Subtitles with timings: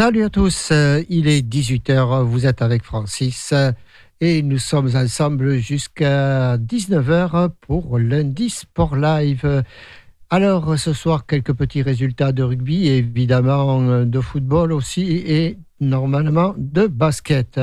[0.00, 3.70] Salut à tous, euh, il est 18h, vous êtes avec Francis euh,
[4.22, 9.62] et nous sommes ensemble jusqu'à 19h pour lundi Sport Live.
[10.30, 16.54] Alors ce soir, quelques petits résultats de rugby, évidemment euh, de football aussi et normalement
[16.56, 17.60] de basket.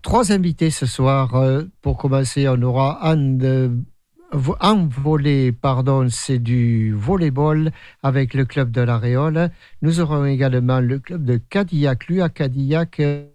[0.00, 1.34] Trois invités ce soir.
[1.82, 3.84] Pour commencer, on aura Anne
[4.32, 7.70] en volley, pardon, c'est du volleyball
[8.02, 9.50] avec le club de la Réole.
[9.82, 13.26] Nous aurons également le club de Cadillac, lui à Cadillac, euh,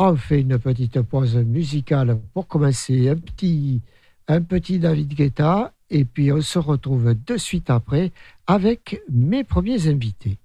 [0.00, 3.82] on fait une petite pause musicale pour commencer un petit,
[4.28, 8.12] un petit David Guetta et puis on se retrouve de suite après
[8.46, 10.38] avec mes premiers invités.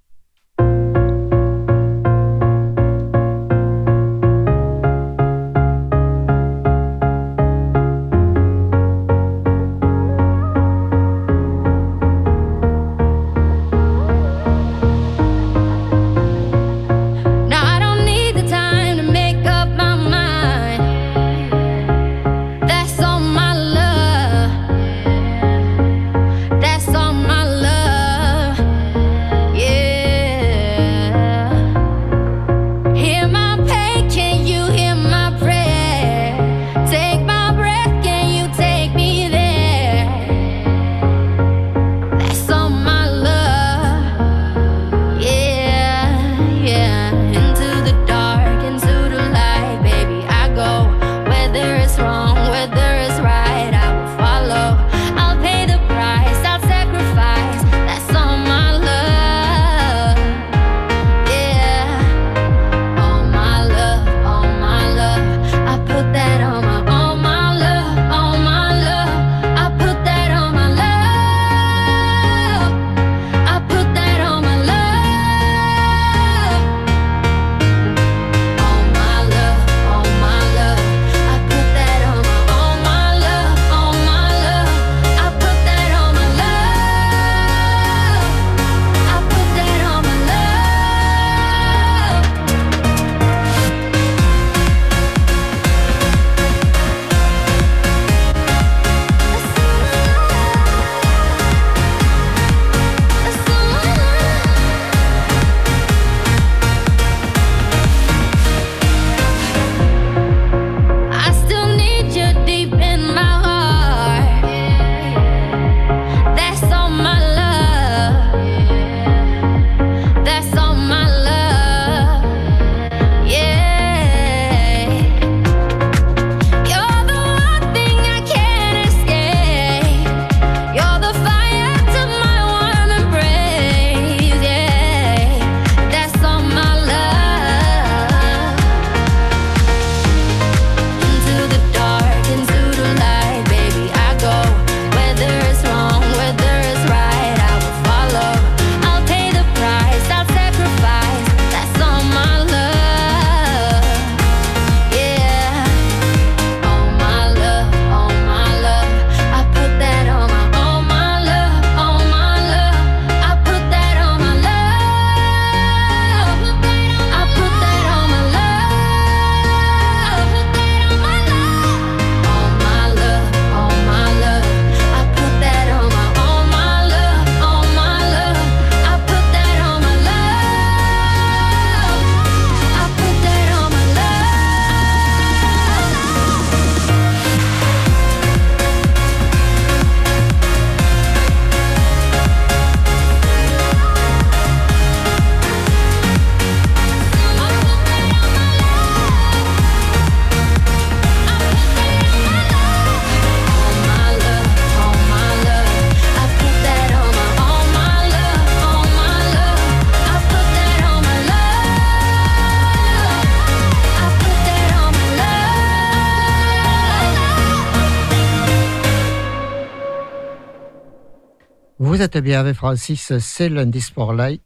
[221.94, 224.40] Vous êtes bien avec Francis, c'est lundi Sport Live.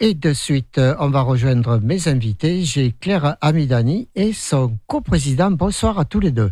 [0.00, 2.64] Et de suite, on va rejoindre mes invités.
[2.64, 5.52] J'ai Claire Amidani et son coprésident.
[5.52, 6.50] Bonsoir à tous les deux.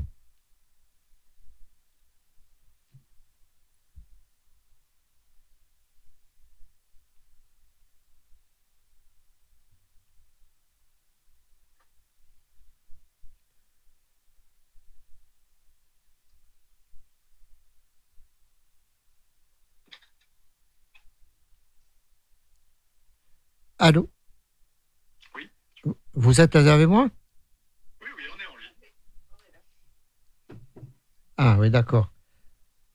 [23.84, 24.08] Allô
[25.36, 25.50] Oui.
[26.14, 27.10] Vous êtes avec moi
[28.00, 28.92] Oui, oui, on est en ligne.
[31.36, 32.10] Ah oui, d'accord.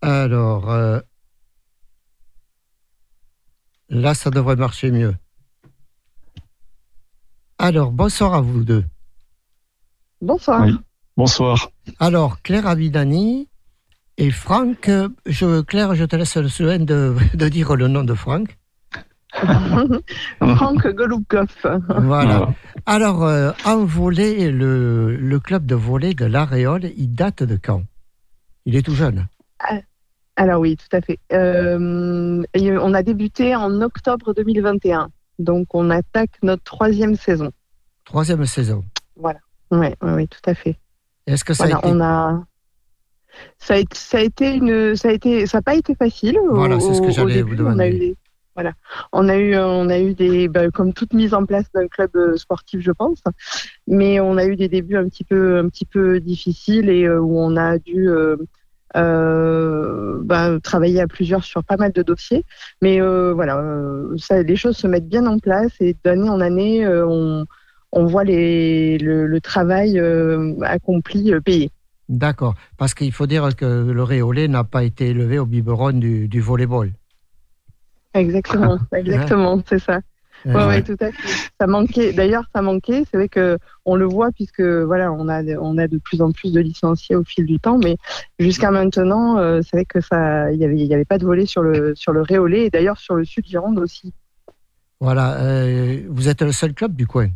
[0.01, 1.00] Alors, euh,
[3.89, 5.15] là, ça devrait marcher mieux.
[7.59, 8.83] Alors, bonsoir à vous deux.
[10.21, 10.63] Bonsoir.
[10.63, 10.75] Oui.
[11.15, 11.69] Bonsoir.
[12.00, 13.47] Alors, Claire Abidani
[14.18, 14.89] et Franck,
[15.27, 18.58] je, Claire, je te laisse le soin de, de dire le nom de Franck.
[20.39, 21.47] Franck Golubkov.
[22.01, 22.49] Voilà.
[22.85, 27.83] Alors, euh, en volet, le, le club de volet de l'Aréole, il date de quand?
[28.65, 29.27] Il est tout jeune.
[30.35, 31.19] Alors oui, tout à fait.
[31.33, 35.09] Euh, on a débuté en octobre 2021.
[35.37, 37.51] Donc on attaque notre troisième saison.
[38.05, 38.83] Troisième saison.
[39.15, 39.39] Voilà.
[39.71, 40.77] Oui, oui, oui, tout à fait.
[41.27, 41.89] Est-ce que ça Voilà, a été...
[41.89, 42.43] on a.
[43.59, 46.37] Ça a, été, ça a été une, ça a été, ça n'a pas été facile.
[46.51, 48.15] Voilà, c'est ce que j'allais vous On a demander.
[48.59, 48.73] Voilà,
[49.13, 52.09] on a eu, on a eu des, bah, comme toute mise en place d'un club
[52.15, 53.19] euh, sportif, je pense.
[53.88, 57.21] Mais on a eu des débuts un petit peu, un petit peu difficiles et euh,
[57.21, 58.35] où on a dû euh,
[58.97, 62.44] euh, bah, travailler à plusieurs sur pas mal de dossiers.
[62.81, 66.41] Mais euh, voilà, euh, ça, les choses se mettent bien en place et d'année en
[66.41, 67.45] année, euh, on,
[67.94, 71.71] on voit les, le, travail euh, accompli euh, payé.
[72.09, 72.55] D'accord.
[72.75, 76.41] Parce qu'il faut dire que le réolé n'a pas été élevé au biberon du, du
[76.41, 76.91] volleyball.
[78.13, 80.00] Exactement, exactement, c'est ça.
[80.45, 81.50] Ouais, ouais, tout à fait.
[81.59, 82.13] Ça manquait.
[82.13, 83.03] D'ailleurs, ça manquait.
[83.11, 86.31] C'est vrai que on le voit puisque voilà, on a on a de plus en
[86.31, 87.97] plus de licenciés au fil du temps, mais
[88.39, 91.25] jusqu'à maintenant, euh, c'est vrai que ça, il y avait il y avait pas de
[91.25, 94.13] volet sur le sur le Réolé et d'ailleurs sur le Sud Gironde aussi.
[95.01, 95.41] Voilà.
[95.41, 97.27] euh, vous êtes le seul club du coin.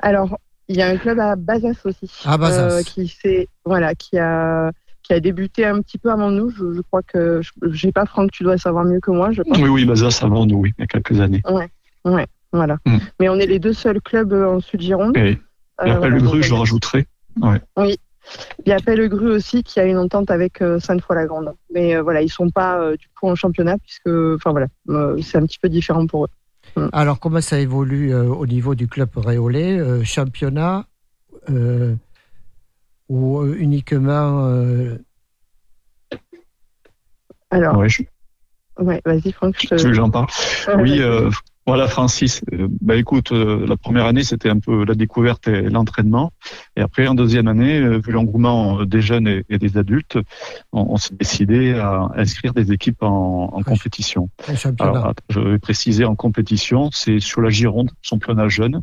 [0.00, 0.38] Alors,
[0.68, 2.78] il y a un club à Bazas aussi, À Bazas.
[2.78, 4.70] euh, qui s'est voilà, qui a
[5.08, 6.50] qui a débuté un petit peu avant nous.
[6.50, 9.42] Je, je crois que je j'ai pas Franck, tu dois savoir mieux que moi, je
[9.42, 9.58] pense.
[9.58, 11.42] Oui, oui, ça, ça avant nous, oui, il y a quelques années.
[12.52, 12.78] Voilà.
[12.86, 12.96] Mm.
[13.20, 15.16] Mais on est les deux seuls clubs euh, en Sud Gironde.
[15.16, 15.38] Et,
[15.80, 17.06] Euh, et après voilà, le gru, je a- rajouterai.
[18.66, 21.54] Il y a Pellegru aussi qui a une entente avec euh, Sainte-Foy-la-Grande.
[21.72, 25.18] Mais euh, voilà, ils sont pas euh, du coup en championnat puisque, enfin voilà, euh,
[25.22, 26.28] c'est un petit peu différent pour eux.
[26.92, 30.84] Alors, comment ça évolue euh, au niveau du club réolé euh, Championnat
[31.48, 31.94] euh,
[33.08, 34.46] ou euh, uniquement.
[34.46, 34.98] euh,
[37.50, 38.02] Alors, Ouais, je,
[38.78, 39.92] ouais, vas-y Franck, je tu veux que te...
[39.92, 40.26] j'en parle?
[40.78, 41.30] Oui, euh,
[41.66, 42.42] voilà, Francis.
[42.54, 46.32] Euh, bah écoute, euh, la première année, c'était un peu la découverte et l'entraînement.
[46.76, 50.18] Et après, en deuxième année, euh, vu l'engouement des jeunes et, et des adultes,
[50.72, 54.30] on, on s'est décidé à inscrire des équipes en, compétition.
[54.80, 58.80] Alors, je vais préciser en compétition, c'est sur la Gironde, championnat jeune.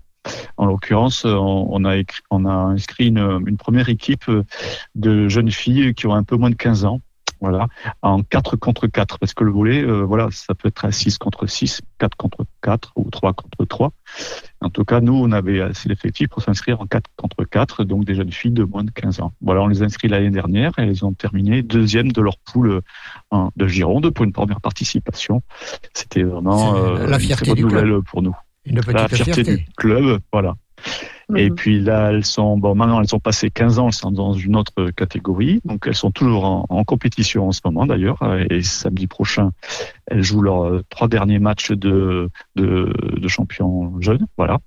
[0.57, 4.29] En l'occurrence, on, on a écrit- on a inscrit une, une première équipe
[4.95, 7.01] de jeunes filles qui ont un peu moins de 15 ans.
[7.41, 7.67] Voilà,
[8.01, 11.17] en 4 contre 4, parce que le volet, euh, voilà, ça peut être à 6
[11.17, 13.91] contre 6, 4 contre 4 ou 3 contre 3.
[14.61, 18.05] En tout cas, nous, on avait assez d'effectifs pour s'inscrire en 4 contre 4, donc
[18.05, 19.33] des jeunes filles de moins de 15 ans.
[19.41, 22.81] Voilà, on les a inscrits l'année dernière et elles ont terminé deuxième de leur poule
[23.33, 25.43] euh, de Gironde pour une première participation.
[25.93, 27.83] C'était vraiment euh, la une fierté très bonne club.
[27.85, 28.35] nouvelle pour nous.
[28.65, 29.57] Une petite La fierté, fierté.
[29.57, 30.55] du club, voilà.
[31.35, 31.55] Et Mhm.
[31.55, 34.55] puis là, elles sont, bon, maintenant, elles ont passé 15 ans, elles sont dans une
[34.55, 35.59] autre catégorie.
[35.65, 38.19] Donc, elles sont toujours en, en compétition en ce moment, d'ailleurs.
[38.51, 39.51] Et samedi prochain,
[40.05, 44.27] elles jouent leurs euh, trois derniers matchs de, de, de champions jeunes.
[44.37, 44.59] Voilà.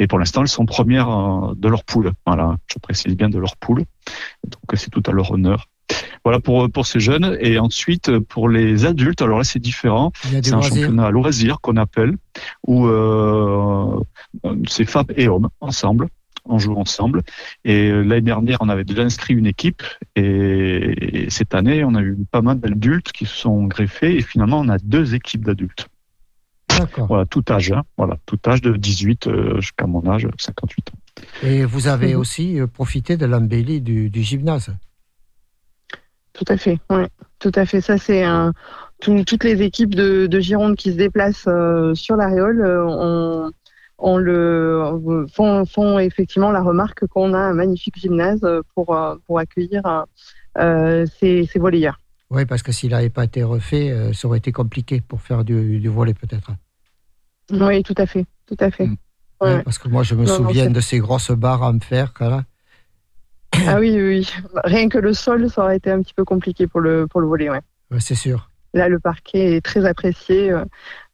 [0.00, 2.10] Et pour l'instant, elles sont premières euh, de leur poule.
[2.26, 2.56] Voilà.
[2.72, 3.84] Je précise bien de leur poule.
[4.44, 5.68] Donc, c'est tout à leur honneur.
[6.24, 7.36] Voilà pour, pour ces jeunes.
[7.40, 10.12] Et ensuite, pour les adultes, alors là, c'est différent.
[10.22, 10.62] C'est un loisirs.
[10.62, 12.16] championnat à loisir qu'on appelle,
[12.66, 14.00] où euh,
[14.66, 16.08] c'est femmes et hommes ensemble.
[16.46, 17.22] On joue ensemble.
[17.64, 19.82] Et euh, l'année dernière, on avait déjà inscrit une équipe.
[20.16, 24.16] Et, cette année, on a eu pas mal d'adultes qui se sont greffés.
[24.16, 25.88] Et finalement, on a deux équipes d'adultes.
[26.68, 27.06] D'accord.
[27.06, 27.72] Voilà, tout âge.
[27.72, 30.98] Hein, voilà, tout âge de 18 euh, jusqu'à mon âge, 58 ans.
[31.42, 34.74] Et vous avez aussi profité de l'embellie du, du gymnase.
[36.34, 37.80] Tout à fait, ouais, tout à fait.
[37.80, 38.52] Ça, c'est un.
[39.00, 43.50] tout- toutes les équipes de, de Gironde qui se déplacent euh, sur l'Aréole euh, on,
[43.98, 49.14] on le, font, font effectivement la remarque qu'on a un magnifique gymnase euh, pour, euh,
[49.26, 49.82] pour accueillir
[50.58, 52.00] euh, ces, ces volleyeurs.
[52.30, 55.78] Oui, parce que s'il n'avait pas été refait, ça aurait été compliqué pour faire du,
[55.78, 56.50] du volet peut-être.
[57.52, 58.86] Oui, tout à fait, tout à fait.
[58.86, 58.96] Mm.
[59.40, 59.54] Ouais.
[59.56, 62.12] Ouais, parce que moi, je me Non, souviens de ces grosses barres en fer.
[62.20, 62.44] Là.
[63.66, 64.30] Ah oui, oui, oui.
[64.64, 67.26] Rien que le sol, ça aurait été un petit peu compliqué pour le, pour le
[67.26, 67.60] volet, ouais.
[67.90, 68.48] Ouais, c'est sûr.
[68.72, 70.50] Là, le parquet est très apprécié.
[70.50, 70.64] euh,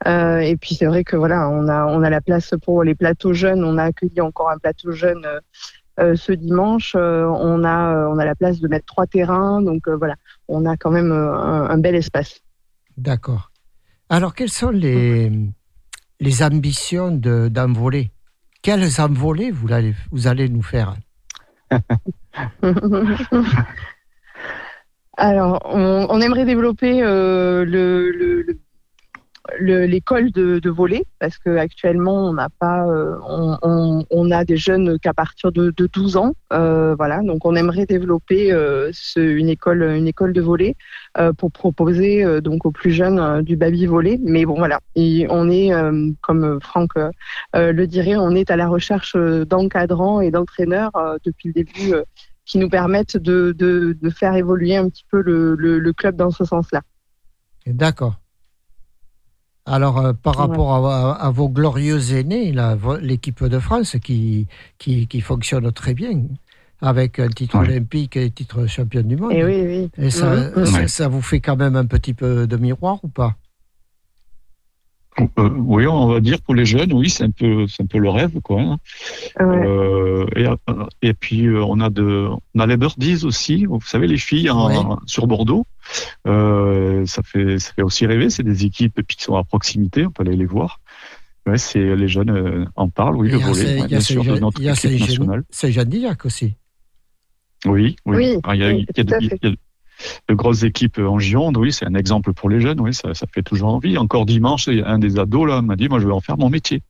[0.07, 2.95] euh, et puis, c'est vrai que voilà, on a, on a la place pour les
[2.95, 3.65] plateaux jeunes.
[3.65, 5.27] On a accueilli encore un plateau jeune
[5.99, 6.95] euh, ce dimanche.
[6.97, 9.61] Euh, on, a, euh, on a la place de mettre trois terrains.
[9.61, 10.15] Donc, euh, voilà,
[10.49, 12.41] on a quand même un, un bel espace.
[12.97, 13.51] D'accord.
[14.09, 15.31] Alors, quelles sont les,
[16.19, 18.11] les ambitions de- d'un volet
[18.63, 20.95] Quelles envolées vous allez, vous allez nous faire?
[25.17, 28.60] Alors, on, aimerait développer euh, le-
[29.59, 34.57] l'école de, de volley parce que actuellement on n'a pas, euh, on, on- a des
[34.57, 37.21] jeunes qu'à partir de, de 12 ans, euh, voilà.
[37.23, 40.41] Donc, on aimerait développer euh, ce- une école, une école de
[41.19, 44.19] euh, pour proposer donc aux plus jeunes du baby volley.
[44.23, 45.71] Mais bon, voilà, Et on est
[46.21, 46.91] comme Franck
[47.55, 50.93] le dirait, on est à la recherche d'encadrants et d'entraîneurs
[51.25, 51.95] depuis le début.
[52.45, 56.33] qui nous permettent de, de, faire évoluer un petit peu le, le, le club dans
[56.33, 56.83] ce sens-là.
[57.67, 58.20] D'accord.
[59.71, 60.41] Alors, euh, par Ouais.
[60.41, 62.53] rapport à, à vos glorieux aînés,
[63.03, 64.49] l'équipe de France qui,
[64.79, 66.23] qui, qui fonctionne très bien,
[66.83, 67.69] avec un titre Ouais.
[67.69, 69.33] olympique et un titre champion du monde.
[69.33, 69.91] Et oui, oui.
[70.05, 70.89] Et ça, Mhm.
[70.89, 73.37] ça, vous fait quand même un petit peu de miroir ou pas?
[75.39, 77.99] Euh, oui, on va dire pour les jeunes, oui, c'est un peu, c'est un peu
[77.99, 78.61] le rêve, quoi.
[78.61, 78.77] hein.
[79.39, 79.67] Ouais.
[79.67, 80.47] Euh, et,
[81.09, 83.67] et puis euh, on a de, on a les birdies aussi.
[83.67, 85.67] Vous savez, les filles en- sur Bordeaux,
[86.27, 88.31] euh, ça fait, ça fait aussi rêver.
[88.31, 90.81] C'est des équipes qui sont à proximité, on peut aller les voir.
[91.47, 94.01] Ouais, c'est les jeunes euh, en parlent, oui, le volet, ouais, il y a bien
[94.01, 95.43] sûr, de notre équipe nationale.
[95.51, 96.55] Saint-Jean-d'Illac aussi.
[97.67, 98.17] Oui, oui.
[98.17, 99.57] Oui, Ah, il y a, oui, il y a de, tout à il y a
[100.29, 103.27] de grosses équipes en Gironde, oui, c'est un exemple pour les jeunes, oui, ça, ça
[103.33, 103.99] fait toujours envie.
[103.99, 106.83] Encore dimanche, un des ados là m'a dit, moi, je vais en faire mon métier.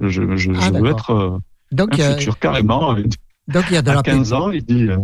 [0.00, 1.38] Je, je, je Ah, veux être euh,
[1.72, 2.94] Donc, un a, futur carrément.
[3.48, 4.98] donc il y a de À la 15 ans, il dit, euh,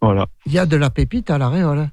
[0.00, 1.90] voilà, Il y a de la pépite à la Réole.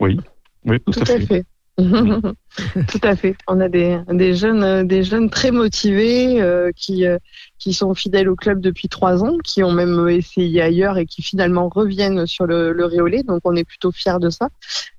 [0.00, 0.18] Oui,
[0.64, 1.44] oui, tout, tout à fait.
[1.80, 3.36] tout à fait.
[3.48, 7.18] On a des, des jeunes, euh, des jeunes très motivés euh, qui, euh,
[7.58, 11.22] qui sont fidèles au club depuis trois ans, qui ont même essayé ailleurs et qui
[11.22, 12.90] finalement reviennent sur le, le.
[13.22, 14.48] Donc on est plutôt fiers de ça.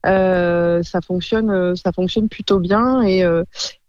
[0.06, 3.24] Euh, ça fonctionne, ça fonctionne plutôt bien et,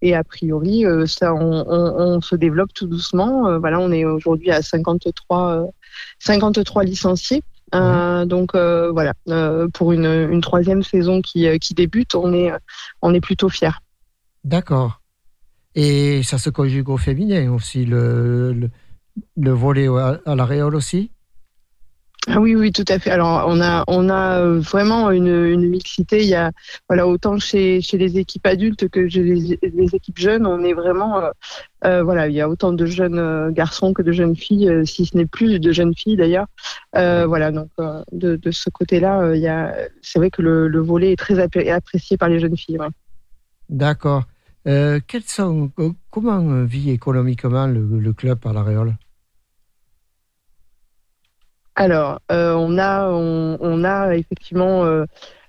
[0.02, 3.59] et a priori ça, on, on, on se développe tout doucement.
[3.59, 5.66] Voilà, on est aujourd'hui à 53, euh,
[6.19, 7.42] 53 licenciés.
[7.75, 12.52] Euh, donc euh, voilà, euh, pour une, troisième saison qui, qui débute, on est,
[13.00, 13.79] on est plutôt fiers.
[14.45, 15.00] D'accord.
[15.75, 18.71] Et ça se conjugue au féminin aussi, le, le,
[19.37, 21.11] le volet à, à la Réole aussi?
[22.29, 23.11] Oui, oui, tout à fait.
[23.11, 26.23] Alors, on a, on a euh, vraiment une, une mixité.
[26.23, 26.52] Il y a,
[26.88, 31.19] voilà, autant chez, chez les équipes adultes que chez les, équipes jeunes, on est vraiment,
[31.19, 31.31] euh,
[31.85, 35.17] euh, voilà, il y a autant de jeunes garçons que de jeunes filles, si ce
[35.17, 36.47] n'est plus de jeunes filles d'ailleurs.
[36.95, 37.71] Voilà, donc
[38.12, 41.41] de, de ce côté-là, il y a, c'est vrai que le, le volet est très
[41.41, 42.79] apprécié par les jeunes filles.
[43.69, 44.26] D'accord.
[44.64, 48.95] Comment vit économiquement le, le club à la Réole?
[51.75, 55.05] Alors, euh, on a, effectivement euh,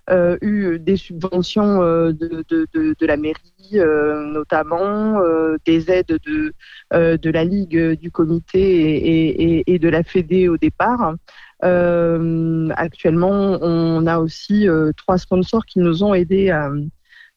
[0.10, 3.40] euh, eu des subventions de, la mairie,
[3.74, 5.22] notamment
[5.66, 11.16] des aides de, la ligue, du comité et, de la Fédé au départ.
[11.62, 16.52] Actuellement, on a aussi trois sponsors qui nous ont aidés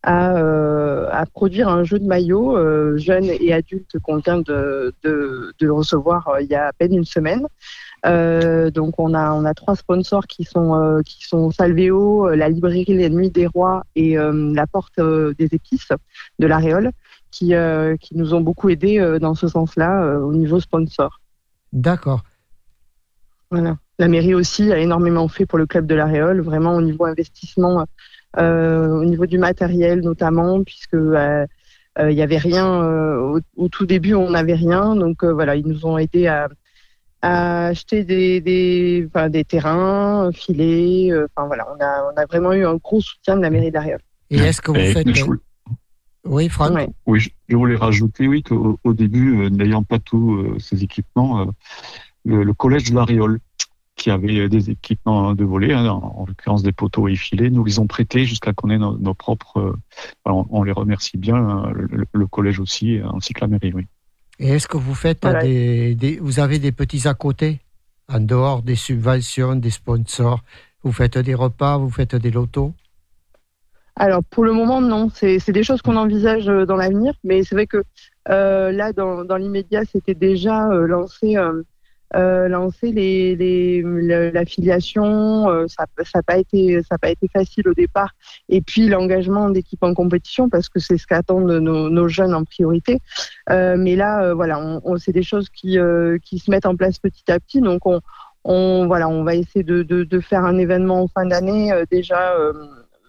[0.02, 6.46] à, produire un jeu de maillot jeunes et adultes qu'on vient de, de, recevoir il
[6.46, 7.46] y a à peine une semaine.
[8.06, 12.36] Euh, donc on a on a trois sponsors qui sont euh, qui sont Salvéo, euh,
[12.36, 15.88] la librairie Les Nuits des Rois et euh, la Porte des Épices
[16.38, 16.92] de la Réole
[17.30, 17.52] qui
[18.00, 21.20] qui nous ont beaucoup aidés dans ce sens-là au niveau sponsor.
[21.72, 22.22] D'accord.
[23.50, 23.76] Voilà.
[23.98, 27.04] La mairie aussi a énormément fait pour le club de la Réole, vraiment au niveau
[27.04, 27.84] investissement,
[28.38, 34.30] au niveau du matériel notamment, puisque il y avait rien au, au tout début, on
[34.30, 36.48] n'avait rien, donc voilà, ils nous ont aidés à,
[37.22, 42.26] à acheter des des, enfin, des terrains, filets, euh, enfin voilà, on a on a
[42.26, 44.00] vraiment eu un gros soutien de la mairie Réole.
[44.30, 45.06] Et est-ce que vous Et faites...
[45.20, 45.40] voulais-
[46.24, 46.88] Oui, Franck Ouais.
[47.06, 51.40] oui, je, voulais rajouter, oui, qu'au au début, euh, n'ayant pas tous euh, ces équipements,
[51.42, 51.44] euh,
[52.24, 53.38] le, le collège de la Réole,
[53.94, 57.48] qui avait euh, des équipements de volet, hein, en, en l'occurrence des poteaux et filets,
[57.50, 59.58] nous les ont prêtés jusqu'à qu'on ait nos, nos propres.
[59.60, 59.76] euh,
[60.24, 63.86] on, on les remercie bien, hein, le, le collège aussi, ainsi que la mairie, oui.
[64.38, 65.42] Et est-ce que vous faites Voilà.
[65.42, 67.60] des, des- Vous avez des petits à côté,
[68.08, 70.42] en dehors des subventions, des sponsors?
[70.82, 72.72] Vous faites des repas, vous faites des lotos?
[73.98, 77.66] Alors pour le moment non, c'est des choses qu'on envisage dans l'avenir, mais c'est vrai
[77.66, 77.82] que
[78.28, 81.36] là dans, dans l'immédiat c'était déjà lancé
[82.14, 83.82] euh, lancer les, les,
[84.30, 88.14] l'affiliation, euh, ça n'a pas été pas été facile au départ.
[88.48, 92.44] Et puis l'engagement d'équipe en compétition parce que c'est ce qu'attendent nos, nos, jeunes en
[92.44, 93.00] priorité.
[93.50, 96.66] Euh, mais là, euh, voilà, on, on c'est des choses qui euh, qui se mettent
[96.66, 97.60] en place petit à petit.
[97.60, 98.00] Donc on,
[98.44, 102.36] on voilà, on va essayer de, de, de faire un événement en fin d'année déjà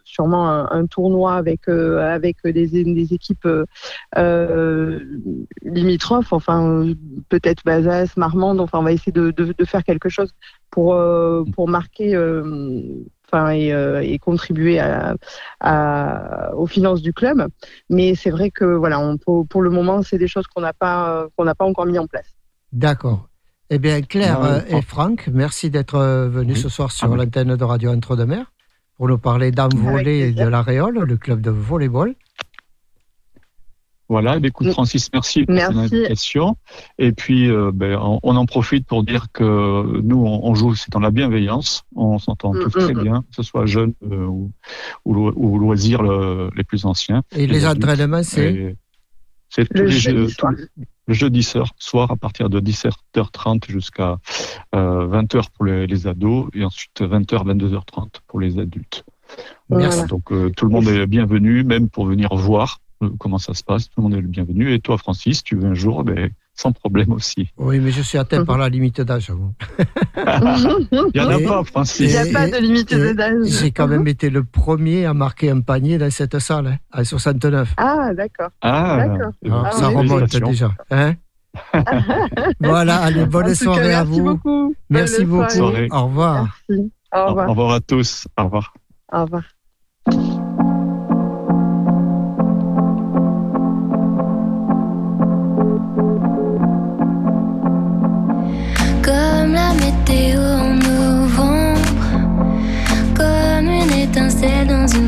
[0.07, 3.65] sûrement un, tournoi avec euh, avec des, des équipes euh,
[4.17, 4.99] euh,
[5.63, 6.93] limitrophes, enfin
[7.29, 8.61] peut-être Bazas, Marmande.
[8.61, 10.31] Enfin, on va essayer de, de, faire quelque chose
[10.71, 10.97] pour
[11.53, 12.17] pour marquer.
[13.29, 13.73] Enfin, et,
[14.03, 15.17] et, contribuer à,
[15.59, 17.45] à, aux finances du club.
[17.89, 20.71] Mais c'est vrai que voilà, on, pour, pour le moment, c'est des choses qu'on n'a
[20.71, 22.33] pas qu'on n'a pas encore mis en place.
[22.71, 23.27] D'accord.
[23.69, 25.99] Eh bien, Claire et Franck, merci d'être
[26.29, 28.49] venus ce soir sur ah l'antenne de Radio Entre-deux-Mers
[28.97, 32.15] pour nous parler d'âme volée de la Réole, le club de volleyball.
[34.09, 36.55] Voilà, eh écoute Francis, merci pour ton invitation.
[36.97, 41.01] Et puis, euh, ben, on, en profite pour dire que nous, on, joue, c'est dans
[41.01, 43.03] la bienveillance, on s'entend tous mm, très mm, mm.
[43.03, 44.51] bien, que ce soit jeunes euh, ou,
[45.03, 47.21] ou, loisirs les plus anciens.
[47.35, 48.77] Et, les, entraînements, c'est
[49.49, 50.27] C'est tous les jeux,
[51.07, 54.17] jeudi soir à partir de 17h30 jusqu'à
[54.73, 59.05] 20h euh, pour les, ados et ensuite 20h, 22h30 pour les adultes.
[59.69, 60.05] Merci.
[60.07, 63.63] Donc euh, tout le monde est bienvenu, même pour venir voir euh, comment ça se
[63.63, 63.89] passe.
[63.89, 64.73] Tout le monde est le bienvenu.
[64.73, 67.49] Et toi, Francis, tu veux un jour, ben, sans problème aussi.
[67.57, 69.31] Oui, mais je suis atteint par la limite d'âge.
[70.17, 71.99] Il n'y en a pas, Francis.
[71.99, 73.45] Il n'y a pas de limite d'âge.
[73.45, 77.03] J'ai quand même été le premier à marquer un panier dans cette salle, hein, à
[77.03, 77.73] 69.
[77.77, 78.49] Ah, d'accord.
[78.61, 79.05] Ah,
[79.49, 80.71] ah ça remonte déjà.
[80.89, 81.13] Hein
[82.59, 84.23] voilà, allez, bonne soirée à vous.
[84.23, 84.75] Beaucoup.
[84.89, 85.61] Merci beaucoup.
[85.91, 86.59] Au revoir.
[86.69, 86.91] Merci.
[87.13, 87.47] Au revoir.
[87.47, 88.27] Au revoir à tous.
[88.37, 88.73] Au revoir.
[89.11, 89.56] Au revoir.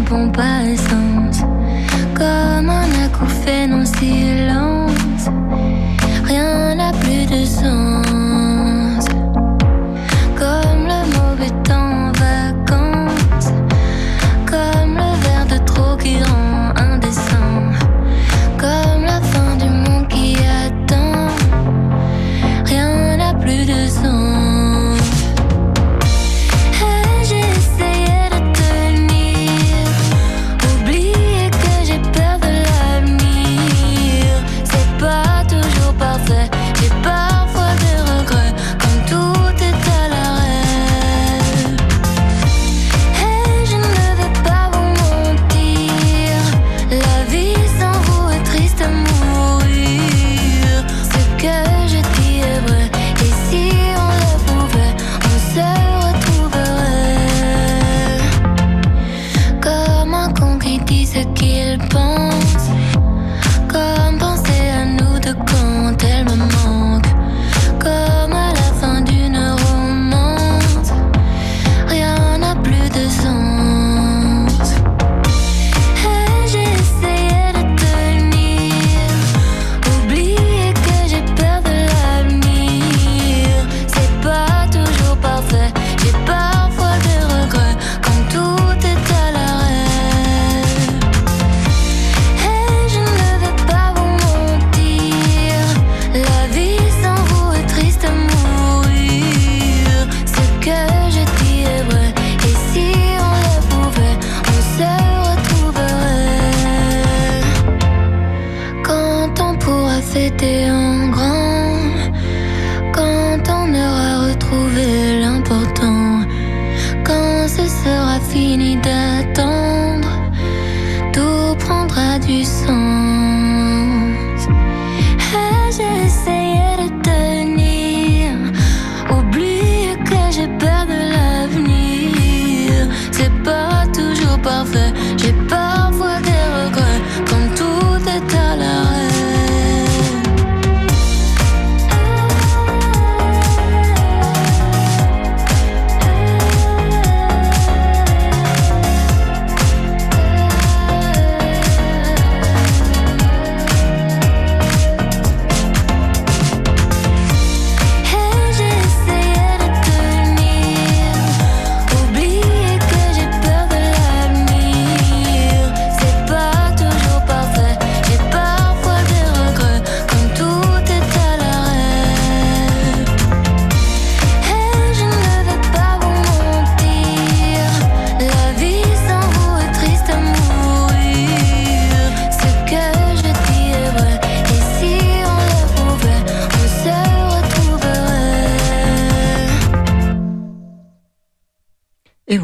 [0.10, 1.42] Pompe à essence,
[2.16, 3.86] comme un à fait non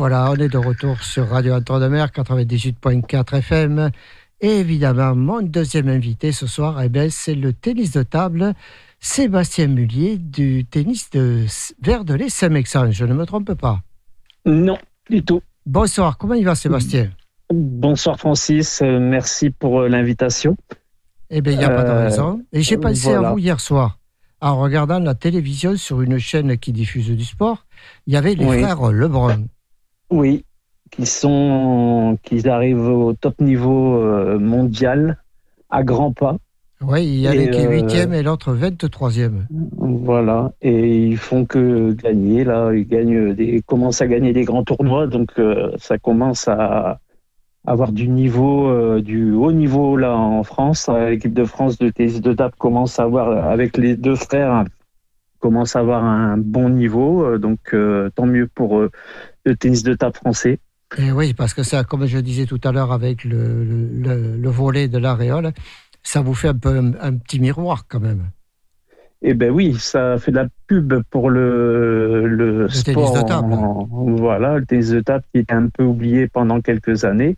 [0.08, 3.90] voilà, on est de retour sur Radio Antoine de Mer 98.4 FM.
[4.40, 8.54] Et évidemment, mon deuxième invité ce soir, eh c'est le tennis de table,
[9.00, 11.46] Sébastien Mullier du tennis de
[11.82, 12.92] Verdelet Saint-Mexan.
[12.92, 13.80] Je ne me trompe pas?
[14.46, 14.78] Non,
[15.10, 15.42] du tout.
[15.66, 17.10] Bonsoir, comment il va Sébastien?
[17.52, 20.56] Bonsoir Francis, euh, merci pour euh, l'invitation.
[21.32, 22.44] Eh bien, il n'y a pas de raison.
[22.54, 23.98] Et j'ai pensé à vous hier soir,
[24.40, 27.66] en regardant la télévision sur une chaîne qui diffuse du sport.
[28.06, 29.46] Il y avait les frères Lebrun.
[30.10, 30.46] Oui,
[30.92, 35.18] qui sont, qui arrivent au top niveau euh, mondial
[35.70, 36.38] à grands pas.
[36.82, 39.46] Oui, il y a qui est huitième et l'autre 23e.
[39.78, 44.64] Voilà, et ils font que gagner là, ils gagnent des, commencent à gagner des grands
[44.64, 45.32] tournois, donc
[45.78, 47.00] ça commence à,
[47.66, 50.88] avoir du niveau, euh, du haut niveau là en France.
[50.90, 54.66] Euh, l'équipe de France de tennis de table commence à avoir, avec les deux frères,
[55.40, 57.26] commence à avoir un bon niveau.
[57.26, 57.76] Euh, donc
[58.16, 58.82] tant mieux pour
[59.46, 60.60] le tennis de table français.
[60.98, 64.88] Et oui, parce que ça, comme je disais tout à l'heure avec le, le, volet
[64.88, 65.52] de l'aréole,
[66.04, 68.30] ça vous fait un peu un, petit miroir quand même.
[69.22, 73.12] Eh ben oui, ça fait de la pub pour le, le, sport.
[73.12, 73.56] Tennis de table.
[74.20, 77.36] voilà, le tennis de table qui était un peu oublié pendant quelques années.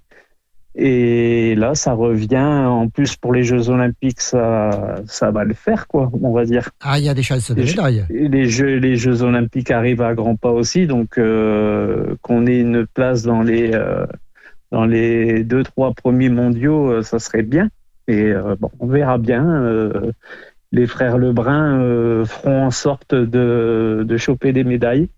[0.80, 2.38] Et là, ça revient.
[2.38, 6.70] En plus, pour les Jeux Olympiques, ça, ça va le faire, quoi, on va dire.
[6.82, 8.06] Ah, il y a des chances de médailles.
[8.12, 12.86] Les Jeux, les Jeux Olympiques arrivent à grands pas aussi, donc euh, qu'on ait une
[12.86, 14.06] place dans les euh,
[14.72, 17.70] dans les deux trois premiers mondiaux, euh, ça serait bien.
[18.08, 19.70] Et bon, on verra bien.
[20.72, 25.10] les frères Lebrun feront en sorte de, de choper des médailles.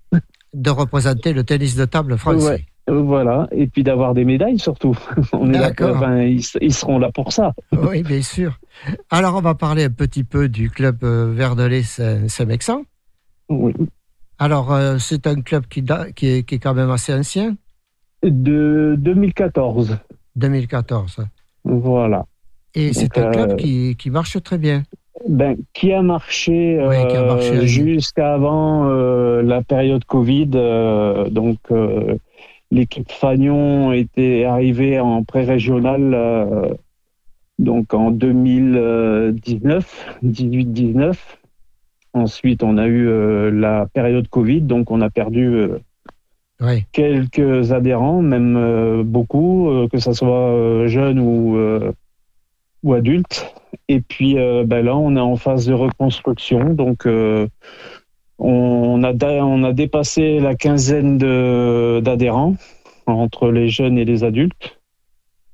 [0.56, 2.65] De représenter le tennis de table français.
[2.89, 4.97] Voilà, et puis d'avoir des médailles surtout.
[5.34, 6.04] On est d'accord.
[6.19, 7.54] ils, seront là pour ça.
[7.71, 8.60] Oui, bien sûr.
[9.10, 12.84] Alors, on va parler un petit peu du club euh, Verdelet Saint-Mexan.
[13.49, 13.73] Oui.
[14.38, 15.84] Alors, euh, c'est un club qui,
[16.15, 17.56] qui, est, qui, est, quand même assez ancien.
[18.23, 19.97] De 2014.
[20.36, 21.25] 2014.
[21.65, 22.25] Voilà.
[22.73, 24.84] Et c'est un club euh, qui, qui, marche très bien.
[25.28, 30.47] Ben, qui a marché, marché jusqu'à avant la période Covid.
[31.32, 31.58] donc,
[32.71, 36.71] L'équipe Fagnon était arrivée en pré-régional euh,
[37.58, 41.15] donc en 2019, 18-19.
[42.13, 45.79] Ensuite, on a eu euh, la période Covid, donc on a perdu euh,
[46.91, 51.58] quelques adhérents, même beaucoup, que ce soit jeunes ou,
[52.84, 53.51] ou adultes.
[53.88, 57.08] Et puis ben là, on est en phase de reconstruction, donc
[58.39, 62.56] on a, on a dépassé la quinzaine d'adhérents
[63.06, 64.80] entre les jeunes et les adultes.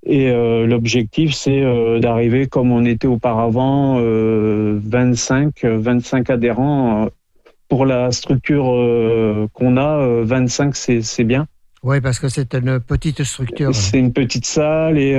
[0.05, 7.09] Et euh, l'objectif, c'est euh, d'arriver comme on était auparavant, 25, euh, 25 adhérents.
[7.67, 8.65] Pour la structure
[9.53, 11.47] qu'on a, 25, c'est bien.
[11.81, 13.73] Oui, parce que c'est une petite structure.
[13.73, 14.99] C'est une petite salle.
[14.99, 15.15] Et,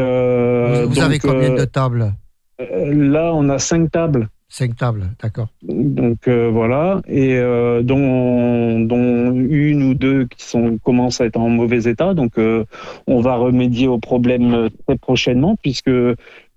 [0.87, 2.14] vous, avez combien de tables?
[2.61, 4.29] Là, on a cinq tables.
[4.48, 5.48] Cinq tables, d'accord.
[5.62, 11.37] Donc euh, voilà, et euh, dont, dont, une ou deux qui sont, commencent à être
[11.37, 12.14] en mauvais état.
[12.14, 12.64] Donc euh,
[13.09, 15.90] on va remédier au problème très prochainement, puisque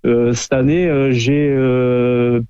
[0.03, 1.49] cette année, j'ai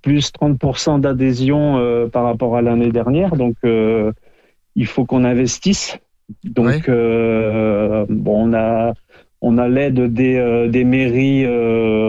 [0.03, 3.35] plus 30% d'adhésion par rapport à l'année dernière.
[3.35, 5.97] Donc il faut qu'on investisse.
[6.43, 8.93] Donc bon, on a
[9.41, 11.47] on a l'aide des, des mairies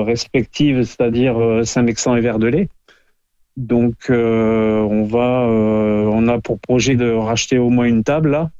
[0.04, 2.68] respectives, c'est-à-dire Saint-Mexan et Verdelais.
[3.56, 8.30] Donc, euh, on va, euh, on a pour projet de racheter au moins une table
[8.30, 8.50] là.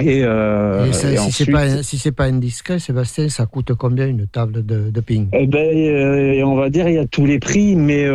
[0.00, 4.64] Et, euh, si c'est pas si c'est pas indiscret, Sébastien, ça coûte combien une table
[4.64, 5.26] de, ping?
[5.32, 8.06] Eh ben, on va dire il y a tous les prix, mais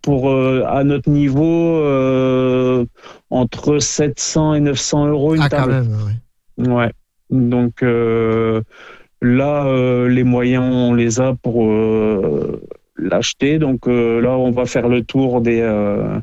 [0.00, 1.84] pour à notre niveau,
[3.28, 5.86] entre 700 et 900 euros une ah, table.
[6.56, 6.92] Quand même, ouais.
[7.28, 8.62] Donc là,
[10.08, 11.66] les moyens on les a pour
[12.98, 13.58] l'acheter.
[13.58, 16.18] Donc euh, là, on va faire le tour des euh,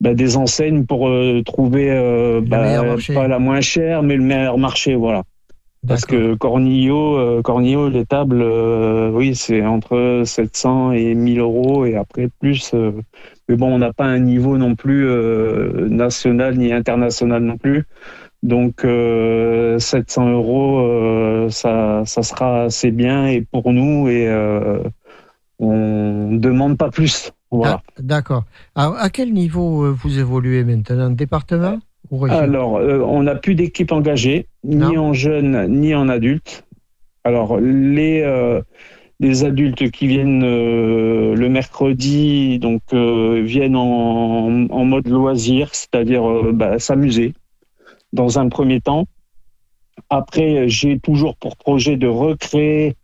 [0.00, 1.88] bah, des enseignes pour euh, trouver
[2.46, 5.22] bah, pas la moins chère, mais le meilleur marché, voilà.
[5.86, 8.40] Parce que Cornillo, Cornillo, les tables,
[9.12, 12.72] oui, c'est entre 700 et 1000 euros et après plus.
[13.48, 15.04] mais bon, on n'a pas un niveau non plus
[15.88, 17.82] national ni international non plus.
[18.44, 24.28] Donc 700 euros, ça, ça sera assez bien et pour nous et
[25.62, 27.32] on ne demande pas plus.
[27.52, 27.82] Voilà.
[27.86, 28.44] Ah, d'accord.
[28.74, 31.78] À quel niveau euh, vous évoluez maintenant Département
[32.10, 36.64] ou Alors, euh, on n'a plus d'équipe engagée, ni en jeunes, ni en adultes.
[37.24, 38.60] Alors, les, euh,
[39.20, 47.34] les adultes qui viennent le mercredi, donc viennent en, mode loisir, c'est-à-dire bah, s'amuser
[48.12, 49.06] dans un premier temps.
[50.10, 52.96] Après, j'ai toujours pour projet de recréer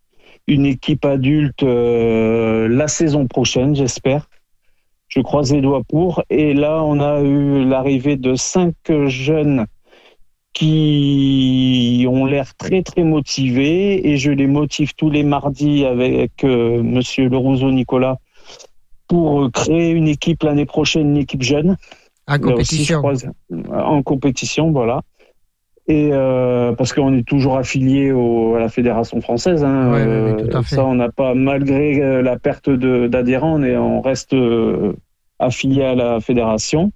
[0.48, 4.28] une équipe adulte la saison prochaine, j'espère.
[5.08, 6.22] Je croise les doigts pour.
[6.28, 8.74] Et là, on a eu l'arrivée de cinq
[9.06, 9.66] jeunes
[10.52, 16.82] qui ont l'air très très motivés et je les motive tous les mardis avec euh,
[16.82, 18.16] Monsieur Lerouzeau Nicolas
[19.06, 21.76] pour créer une équipe l'année prochaine, une équipe jeune.
[22.26, 23.02] En compétition.
[23.72, 25.02] en compétition, voilà.
[25.88, 29.64] Et euh, parce qu'on est toujours affilié à la fédération française.
[29.64, 34.36] Hein, euh, Ça, on n'a pas, malgré la perte d'adhérents, on, on reste
[35.38, 36.92] affilié à la fédération.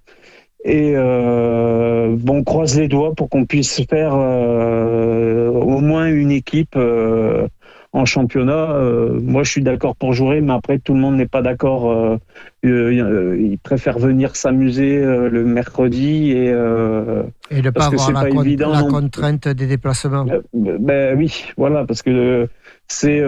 [0.65, 6.31] Et euh, bon, on croise les doigts pour qu'on puisse faire euh, au moins une
[6.31, 7.47] équipe euh,
[7.93, 8.71] en championnat.
[8.71, 11.91] Euh, moi, je suis d'accord pour jouer, mais après, tout le monde n'est pas d'accord.
[11.91, 12.17] Euh,
[12.65, 19.47] euh, ils préfèrent venir s'amuser le mercredi et, et ne pas avoir la, la contrainte
[19.47, 20.25] des déplacements.
[20.53, 22.49] ben oui, voilà, parce que
[22.87, 23.21] c'est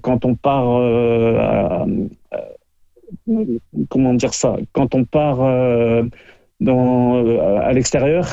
[0.00, 0.68] quand on part.
[0.68, 1.86] À,
[3.90, 5.38] comment dire ça Quand on part
[6.60, 8.26] dans, à l'extérieur.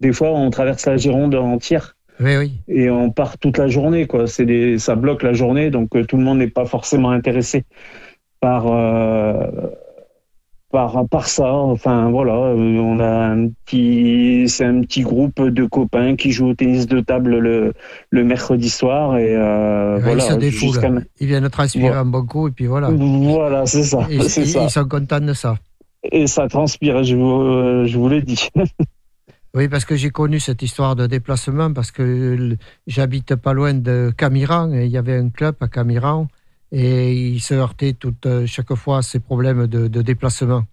[0.00, 1.94] Des fois, on traverse la Gironde entière.
[2.20, 2.52] Oui, oui.
[2.68, 4.26] Et on part toute la journée, quoi.
[4.26, 7.64] C'est des, ça bloque la journée, donc euh, tout le monde n'est pas forcément intéressé
[8.40, 9.46] par, euh,
[10.70, 11.52] par, par ça.
[11.52, 16.54] Enfin, voilà, on a un petit, c'est un petit groupe de copains qui jouent au
[16.54, 17.72] tennis de table le,
[18.10, 20.24] le mercredi soir et voilà.
[20.40, 22.90] Ils, ils viennent transpirer un bon coup et puis voilà.
[22.90, 24.06] Voilà, c'est ça.
[24.08, 25.56] ils sont contents de ça
[26.10, 28.48] et ça transpire, je vous, euh, je vous l'ai dit.
[29.54, 34.12] oui, parce que j'ai connu cette histoire de déplacement, parce que j'habite pas loin de
[34.16, 36.28] Camiran, et il y avait un club à Camiran,
[36.72, 40.64] et il se heurtait toute, euh, chaque fois à ces problèmes de, déplacement.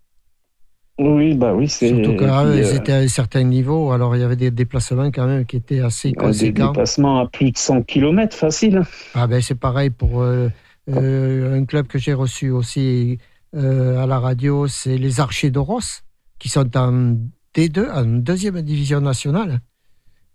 [1.00, 1.90] Oui, bah oui, c'est.
[1.90, 5.26] Surtout qu'ils euh, étaient à un certain niveau, alors il y avait des déplacements quand
[5.26, 6.66] même qui étaient assez conséquents.
[6.66, 8.84] Des déplacements à plus de 100 km facile.
[9.16, 13.18] Ah ben c'est pareil pour un club que j'ai reçu aussi
[13.56, 16.04] euh, à la radio, c'est les Archers d'Oros,
[16.40, 17.18] qui sont en
[17.56, 19.60] D2, en deuxième division nationale.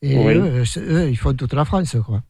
[0.03, 2.23] Et eux, ils font toute la France, quoi.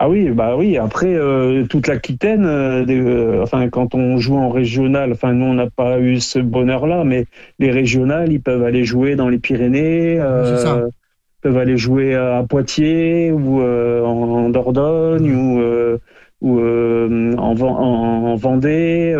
[0.00, 0.76] Ah oui, bah oui.
[0.76, 5.70] Après, euh, toute l'Aquitaine, euh, enfin, quand on joue en régional, enfin, nous, on n'a
[5.70, 7.26] pas eu ce bonheur-là, mais
[7.58, 10.18] les régionales, ils peuvent aller jouer dans les Pyrénées,
[11.40, 15.62] peuvent aller jouer à Poitiers ou en, Dordogne ou,
[16.40, 19.14] ou en, en, Vendée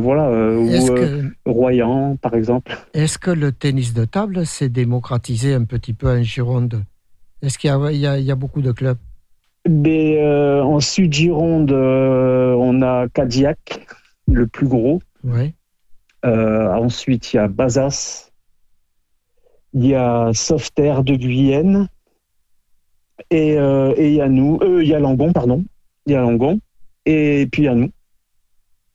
[0.00, 2.74] voilà, euh, ou euh, Royan, par exemple.
[2.94, 6.84] Est-ce que le tennis de table s'est démocratisé un petit peu en Gironde?
[7.42, 8.98] Est-ce qu'il y, a beaucoup de clubs?
[9.68, 13.86] Euh, En Sud-Gironde, on a Cadillac,
[14.28, 15.02] le plus gros.
[15.24, 15.52] Oui.
[16.24, 18.30] ensuite, il y a Bazas.
[19.74, 21.88] Il y a Softair de Guyenne.
[23.30, 24.60] Et, il y a nous.
[24.80, 25.64] il y a Langon, pardon.
[26.06, 26.60] Il y a Langon.
[27.04, 27.90] Et puis il y a nous.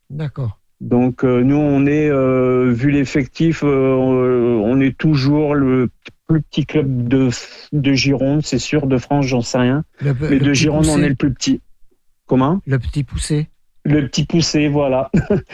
[0.10, 0.60] D'accord.
[0.80, 5.90] Donc euh, nous, on est, euh, vu l'effectif, euh, on est toujours le
[6.28, 7.30] plus petit club de,
[7.72, 9.84] de Gironde, c'est sûr, de France, j'en sais rien.
[10.02, 11.62] Mais de Gironde, on est le plus petit.
[12.28, 12.60] Comment?
[12.68, 13.48] Le petit poussé.
[13.86, 15.10] Le petit poussé, voilà.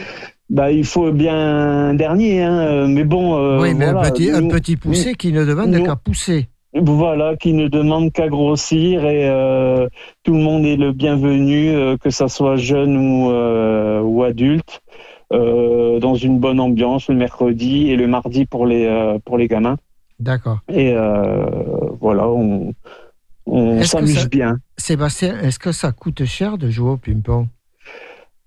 [0.50, 2.88] bah, il faut bien un dernier, hein.
[2.88, 3.60] mais bon.
[3.60, 4.02] oui, mais un,
[4.48, 6.48] petit, poussé qui ne demande qu'à pousser.
[6.74, 9.30] Voilà, qui ne demande qu'à grossir et
[10.24, 14.82] tout le monde est le bienvenu, que ça soit jeune ou, ou adulte.
[15.32, 19.48] Euh, dans une bonne ambiance le mercredi et le mardi pour les, euh, pour les
[19.48, 19.76] gamins.
[20.20, 20.58] D'accord.
[20.68, 21.46] Et euh,
[21.98, 22.74] voilà, on,
[23.46, 24.58] on s'amuse bien.
[24.76, 27.46] Sébastien, est-ce que ça coûte cher de jouer au ping-pong?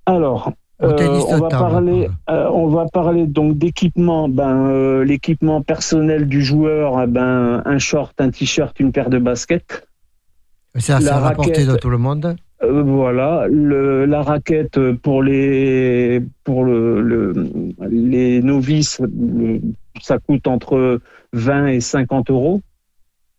[0.06, 4.30] Alors, on, va parler, on va parler donc d'équipement.
[4.30, 9.88] Ben, l'équipement personnel du joueur, eh ben, un short, un t-shirt, une paire de baskets.
[10.76, 12.38] C'est assez rapporté de tout le monde?
[12.64, 17.34] Euh, voilà, la raquette pour les pour le,
[17.90, 19.00] les novices,
[20.02, 21.00] ça coûte entre
[21.34, 22.62] 20 et 50 euros.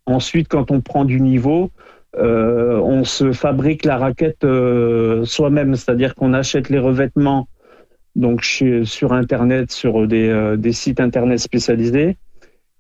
[0.07, 1.71] Ensuite, quand on prend du niveau,
[2.17, 7.49] euh, on se fabrique la raquette euh, soi-même, c'est-à-dire qu'on achète les revêtements
[8.15, 12.17] donc sur internet, sur des, sites internet spécialisés,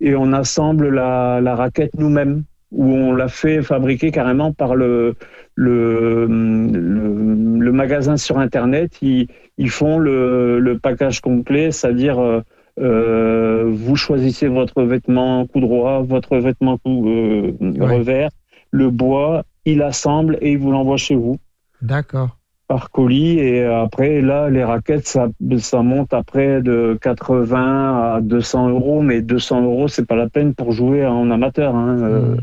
[0.00, 5.14] et on assemble la, la raquette nous-mêmes où on l'a fait fabriquer carrément par le,
[5.54, 8.98] le, le, magasin sur Internet.
[9.00, 12.42] Ils, ils font le, le, package complet, c'est-à-dire euh,
[12.78, 18.30] euh, vous choisissez votre vêtement coup droit, votre vêtement coup euh, revers,
[18.70, 21.38] le bois, il assemble et il vous l'envoie chez vous.
[21.82, 22.36] D'accord.
[22.66, 25.28] Par colis et après là les raquettes ça,
[25.58, 30.54] ça monte après de 80 à 200 euros mais 200 euros c'est pas la peine
[30.54, 31.74] pour jouer en amateur.
[31.74, 31.96] Hein.
[31.96, 32.36] Hmm.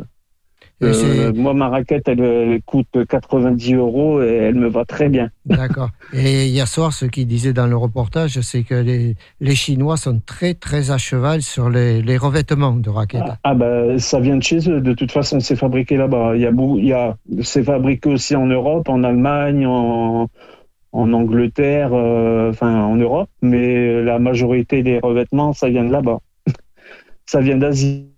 [0.84, 5.30] Euh, moi, ma raquette, elle, coûte 90 euros et elle me va très bien.
[5.46, 5.90] D'accord.
[6.12, 10.20] Et hier soir, ce qu'ils disaient dans le reportage, c'est que les, les, Chinois sont
[10.26, 13.22] très, très à cheval sur les, les revêtements de raquettes.
[13.26, 14.82] Ah, ah, bah, ça vient de chez eux.
[14.82, 16.36] De toute façon, c'est fabriqué là-bas.
[16.36, 20.28] Il y a, il y a, c'est fabriqué aussi en Europe, en Allemagne, en,
[20.92, 26.20] en Angleterre, euh, enfin en Europe, mais la majorité des revêtements, ça vient de là-bas.
[27.26, 28.10] ça vient d'Asie.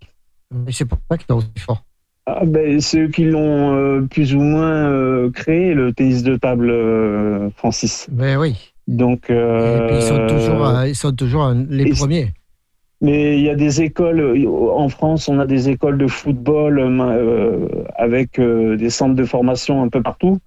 [0.67, 1.87] Et c'est pour ça qu'ils sont aussi forts.
[2.30, 6.36] Ah ben, c'est eux qui l'ont euh, plus ou moins euh, créé, le tennis de
[6.36, 6.74] table,
[7.56, 8.08] Francis.
[8.12, 8.74] Ben oui.
[8.88, 12.34] Donc, ils sont toujours, ils sont toujours les premiers.
[13.00, 16.82] Mais il y a des écoles, en France, on a des écoles de football
[17.96, 20.40] avec des centres de formation un peu partout.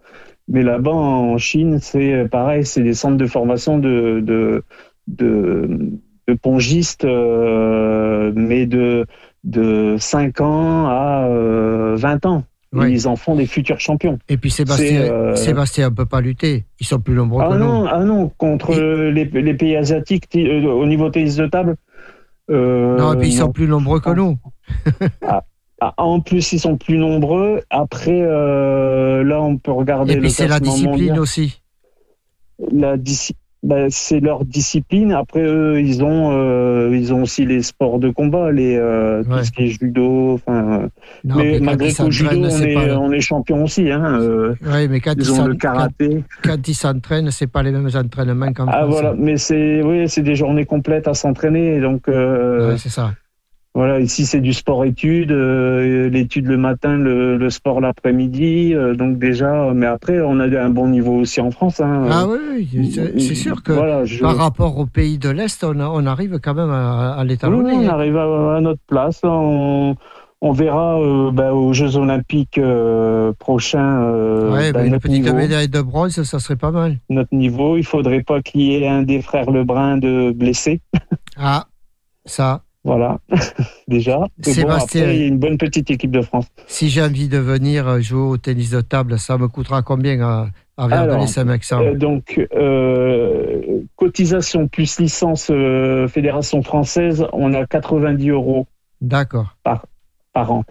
[0.49, 4.65] Mais là-bas, en Chine, c'est pareil, c'est des centres de formation de, de,
[5.07, 5.69] de,
[6.31, 9.07] de pongistes, euh, mais de,
[9.45, 12.45] de 5 ans à 20 euh, ans.
[12.73, 14.19] Ils en font des futurs champions.
[14.29, 15.35] Et puis Sébastien, euh...
[15.35, 16.67] Sébastien ne peut pas lutter.
[16.79, 17.89] Ils sont plus nombreux ah que non, nous.
[17.91, 21.75] Ah non, contre les, les, pays asiatiques, euh, au niveau tennis de table.
[22.49, 24.39] non, et puis ils sont plus nombreux que nous.
[25.27, 25.43] ah,
[25.81, 27.63] ah, en plus, ils sont plus nombreux.
[27.71, 30.13] Après, euh, là, on peut regarder.
[30.13, 31.63] Et puis c'est la discipline aussi.
[32.71, 32.99] La
[33.63, 35.13] bah, c'est leur discipline.
[35.13, 39.45] Après, eux, ils ont, euh, ils ont aussi les sports de combat, les euh, tout
[39.45, 40.35] ce qui est judo.
[40.35, 40.89] Enfin,
[41.25, 43.91] mais, malgré tout, judo, on est, on est champion aussi.
[43.91, 44.19] Hein,
[44.67, 46.23] oui, mais quand ils, ont le karaté.
[46.43, 50.09] Quand, quand ils s'entraînent, c'est pas les mêmes entraînements qu'en Ah voilà, mais c'est, oui,
[50.09, 52.07] c'est des journées complètes à s'entraîner, donc.
[52.09, 53.13] Ouais, c'est ça.
[53.73, 58.75] Voilà, ici c'est du sport-études, euh, l'étude le matin, le, sport l'après-midi.
[58.75, 61.81] Euh, donc déjà, mais après, on a un bon niveau aussi en France.
[61.81, 62.09] Hein.
[62.11, 62.69] Ah oui,
[63.19, 67.13] c'est sûr que par rapport aux pays de l'Est, on, on, arrive quand même à,
[67.13, 67.77] à l'étalonner.
[67.77, 69.21] Oui, on arrive à, notre place.
[69.23, 69.95] On,
[70.41, 72.61] on verra euh, bah, aux Jeux Olympiques
[73.39, 74.13] prochains.
[74.51, 76.99] oui, bah, une petite médaille de bronze, ça serait pas mal.
[77.09, 80.81] Notre niveau, il faudrait pas qu'il y ait un des frères Lebrun de blessé.
[81.37, 81.67] ah,
[82.25, 82.65] ça.
[82.83, 83.19] Voilà,
[83.89, 84.21] déjà.
[84.41, 86.47] Sébastien, il y a une bonne petite équipe de France.
[86.67, 90.21] Si j'ai envie de venir euh, jouer au tennis de table, ça me coûtera combien
[90.23, 91.27] à, à Alors,
[91.73, 95.53] euh, Donc, euh, cotisation plus licence
[96.09, 98.67] Fédération française, on a 90 euros.
[99.03, 99.57] D'accord.
[99.63, 99.85] Par,
[100.33, 100.65] par an.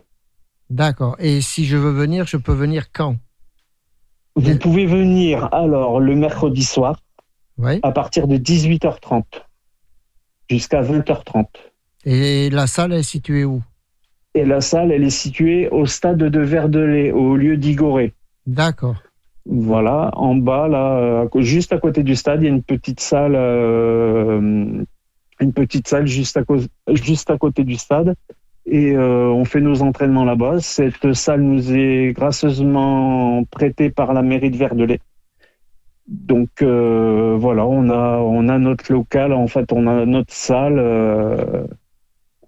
[0.71, 1.15] D'accord.
[1.19, 3.17] Et si je veux venir, je peux venir quand?
[4.35, 7.01] Vous pouvez venir alors le mercredi soir,
[7.83, 9.23] à partir de 18h30
[10.49, 11.45] jusqu'à 20h30.
[12.05, 13.61] Et la salle est située où?
[14.35, 18.13] Et la salle, elle est située au stade de Verdelais, au lieu d'Igoré.
[18.45, 18.95] D'accord.
[19.45, 23.33] Voilà, en bas, là, juste à côté du stade, il y a une petite salle,
[23.35, 24.83] euh,
[25.39, 26.43] une petite salle juste à,
[26.93, 28.13] juste à côté du stade.
[28.65, 30.59] Et euh, on fait nos entraînements là-bas.
[30.59, 34.99] Cette salle nous est gracieusement prêtée par la mairie de Verdelais.
[36.07, 40.79] Donc euh, voilà, on a on a notre local, en fait, on a notre salle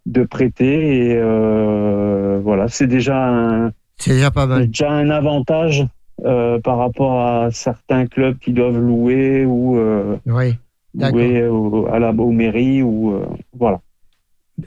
[0.06, 1.10] de prêter.
[1.10, 4.68] Et euh, voilà, c'est déjà un, c'est déjà pas mal.
[4.68, 5.86] Déjà un avantage
[6.26, 10.56] euh, par rapport à certains clubs qui doivent louer ou euh, oui,
[10.96, 11.50] louer
[11.92, 13.20] à la aux mairies ou
[13.58, 13.80] voilà.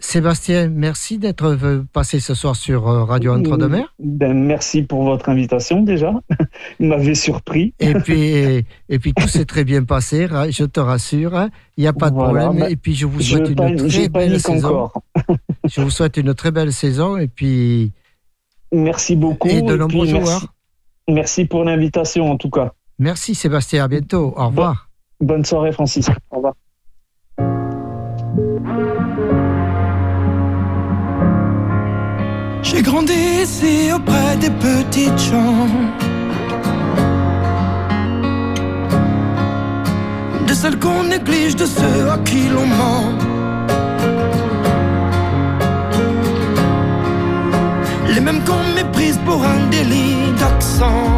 [0.01, 3.95] Sébastien, merci d'être passé ce soir sur euh, Radio Entre-deux-Mers.
[3.99, 6.12] Ben, merci pour votre invitation déjà.
[6.80, 7.74] Vous m'avez surpris.
[7.80, 11.34] Et puis, et, puis tout s'est très bien passé, je te rassure.
[11.34, 11.51] Hein.
[11.76, 12.59] Il n'y a pas de problème.
[12.59, 14.90] Ben, et puis je vous souhaite une très belle saison.
[15.68, 17.92] je vous souhaite une très belle saison et puis.
[18.72, 19.49] Merci beaucoup.
[19.49, 20.47] Et de nombreux joueurs.
[21.09, 22.72] Merci, pour l'invitation en tout cas.
[22.99, 24.34] Merci Sébastien, à bientôt.
[24.36, 24.88] Au revoir.
[25.20, 26.09] bonne soirée Francis.
[26.30, 26.55] Au revoir.
[32.75, 35.68] J'ai grandi ici auprès des petites gens.
[40.49, 43.12] De celles qu'on néglige, de ceux à qui l'on ment.
[48.09, 51.12] Les mêmes qu'on méprise pour un délit d'accent.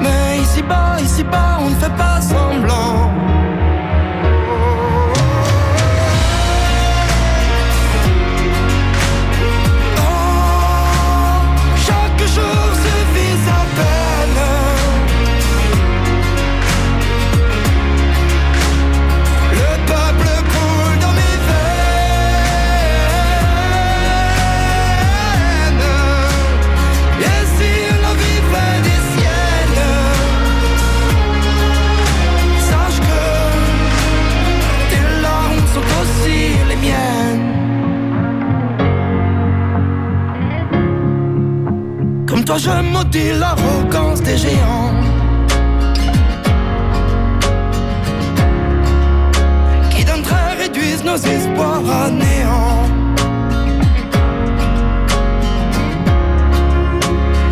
[0.00, 2.43] Mais ici-bas, ici-bas, on ne fait pas semblant.
[42.56, 44.94] Je maudis l'arrogance des géants.
[49.90, 52.84] Qui d'un trait réduisent nos espoirs à néant.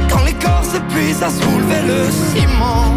[0.08, 2.94] Quand les corps s'épuisent à soulever le ciment.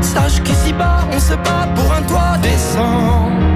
[0.00, 3.47] Sache qu'ici-bas on se bat pour un toit décent.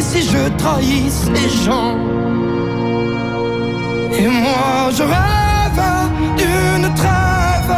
[0.00, 1.96] Si je trahisse les gens.
[4.18, 5.82] Et moi je rêve
[6.36, 7.74] d'une trêve,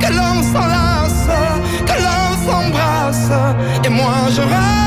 [0.00, 1.28] que l'on s'enlace,
[1.88, 3.32] que l'on s'embrasse.
[3.84, 4.83] Et moi je rêve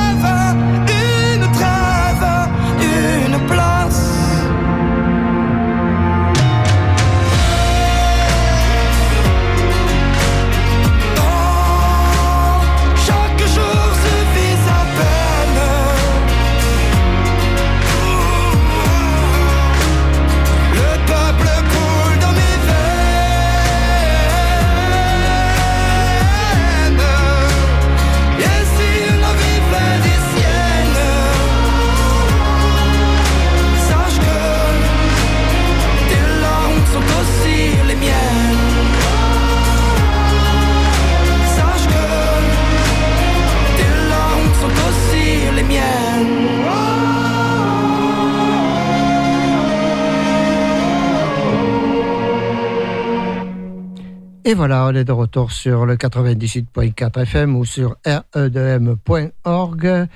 [54.58, 60.08] voilà, on est de retour sur le 98.4 FM ou sur re2m.org.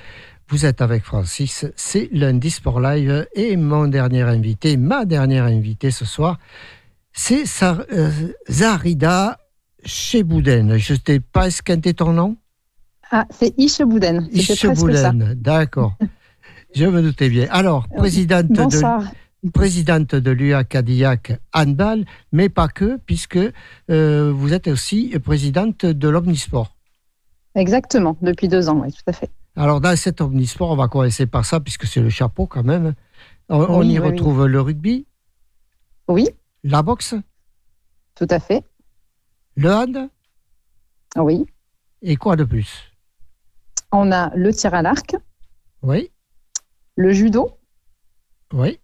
[0.48, 5.92] Vous êtes avec Francis, c'est lundi Sport Live et mon dernier invité, ma dernière invitée
[5.92, 6.40] ce soir,
[7.12, 8.10] c'est euh,
[8.50, 9.38] Zarida
[9.84, 10.76] Chebouden.
[10.76, 12.36] Je ne t'ai pas esquinté ton nom?
[13.12, 14.28] Ah, c'est Ichebouden.
[14.32, 15.94] Ichebouden, d'accord.
[16.74, 17.46] Je me doutais bien.
[17.50, 18.64] Alors, présidente de
[19.50, 23.38] présidente de l'UA Cadillac Handball, mais pas que, puisque
[23.90, 26.76] euh, vous êtes aussi présidente de l'Omnisport.
[27.54, 29.30] Exactement, depuis deux ans, oui, tout à fait.
[29.56, 32.94] Alors, dans cet Omnisport, on va commencer par ça, puisque c'est le chapeau quand même.
[33.48, 35.06] On, y retrouve le rugby
[36.08, 36.30] Oui.
[36.64, 37.14] La boxe
[38.14, 38.64] Tout à fait.
[39.56, 40.08] Le hand
[41.16, 41.44] Oui.
[42.00, 42.92] Et quoi de plus?
[43.90, 45.16] On a le tir à l'arc.
[45.82, 46.10] Oui.
[46.96, 47.58] Le judo.
[48.54, 48.78] Oui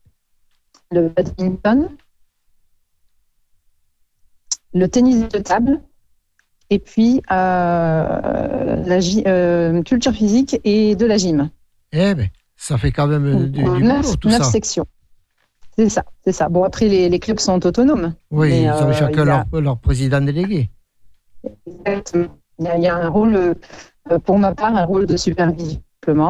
[0.90, 1.88] le badminton,
[4.74, 5.80] le tennis de table,
[6.70, 11.50] et puis euh, la euh, culture physique et de la gym.
[11.92, 14.86] Eh bien, ça fait quand même du, du neuf, tout neuf sections.
[15.76, 16.48] C'est ça, c'est ça.
[16.48, 18.14] Bon, après, les, clubs sont autonomes.
[18.30, 20.70] Oui, ils ont euh, chacun leur, président délégué.
[21.66, 22.36] Exactement.
[22.58, 23.54] Il y, a, il y a un rôle,
[24.24, 25.80] pour ma part, un rôle de supervision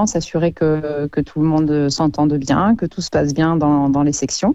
[0.07, 4.03] s'assurer que, que, tout le monde s'entende bien, que tout se passe bien dans, dans,
[4.03, 4.55] les sections.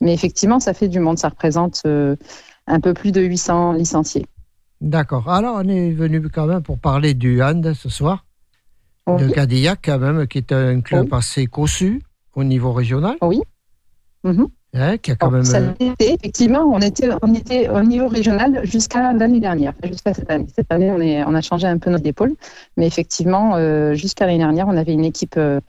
[0.00, 1.18] Mais effectivement, ça fait du monde.
[1.18, 2.16] Ça représente euh,
[2.66, 4.26] un peu plus de 800 licenciés.
[4.80, 5.28] D'accord.
[5.28, 8.24] Alors, on est venu quand même pour parler du hand ce soir,
[9.06, 12.02] de Cadillac quand même, qui est un club assez cossu
[12.34, 13.16] au niveau régional.
[13.22, 13.40] Oui.
[14.24, 14.48] Mhm.
[14.74, 15.44] Hein, qui a quand même...
[15.54, 20.46] Euh, effectivement, on était, on était au niveau régional jusqu'à l'année dernière, jusqu'à cette année.
[20.54, 22.32] Cette année, on, est, on a changé un peu notre épaule,
[22.78, 25.60] mais effectivement, euh, jusqu'à l'année dernière, on avait une équipe euh,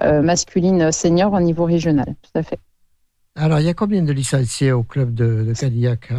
[0.00, 2.58] masculine senior au niveau régional, tout à fait.
[3.36, 6.12] Alors, il y a combien de licenciés au club de, de Cadillac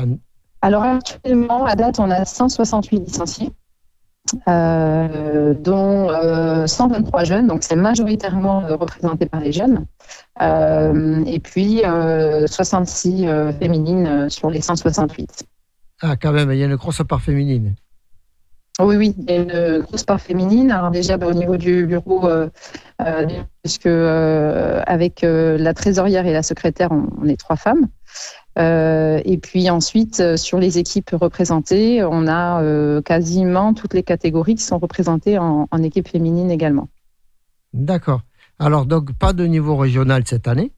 [0.61, 3.51] Alors, actuellement, à date, on a 168 licenciés.
[4.47, 6.09] Euh, dont
[6.67, 9.85] 123 euh, jeunes, donc c'est majoritairement euh, représenté par les jeunes,
[10.39, 11.81] et puis
[12.45, 13.27] 66
[13.59, 15.45] féminines sur les 168.
[16.01, 17.75] Ah, quand même, il y a une grosse part féminine.
[18.79, 20.71] Oui, oui, il y a une grosse part féminine.
[20.71, 22.29] Alors déjà, bah, au niveau du bureau,
[23.63, 27.87] puisque avec la trésorière et la secrétaire, on est trois femmes.
[28.59, 34.03] Euh, et puis ensuite, euh, sur les équipes représentées, on a euh, quasiment toutes les
[34.03, 36.89] catégories qui sont représentées en, équipe féminine également.
[37.73, 38.21] D'accord.
[38.59, 40.73] Alors, donc, pas de niveau régional cette année?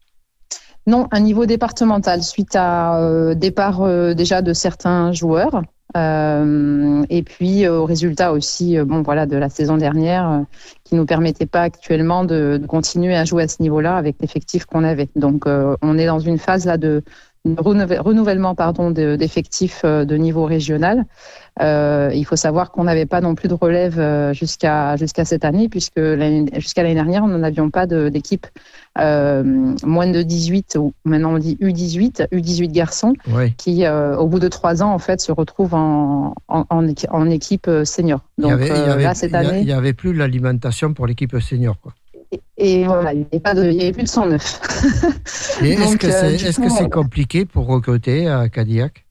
[0.85, 5.61] Non, un niveau départemental suite à départ déjà de certains joueurs.
[5.95, 10.43] et puis au résultat aussi bon, voilà, de la saison dernière
[10.83, 14.65] qui nous permettait pas actuellement de, de continuer à jouer à ce niveau-là avec l'effectif
[14.65, 15.09] qu'on avait.
[15.15, 17.03] Donc on est dans une phase là de,
[17.45, 21.05] renouvellement pardon d'effectifs euh, de niveau régional.
[21.59, 25.43] Euh, il faut savoir qu'on n'avait pas non plus de relève euh, jusqu'à jusqu'à cette
[25.43, 25.99] année puisque
[26.55, 28.47] jusqu'à l'année dernière nous n'avions pas d'équipe
[28.95, 33.13] moins de 18 ou maintenant on dit U18 U18 garçons
[33.57, 38.21] qui au bout de trois ans en fait se retrouvent en en, en, équipe senior.
[38.37, 41.77] Donc il y avait, là cette année il y avait plus l'alimentation pour l'équipe senior
[41.81, 41.93] quoi
[42.57, 44.41] et voilà, il n'y avait, plus de 109.
[45.61, 49.05] est-ce que c'est est -ce c'est compliqué pour recruter à Cadillac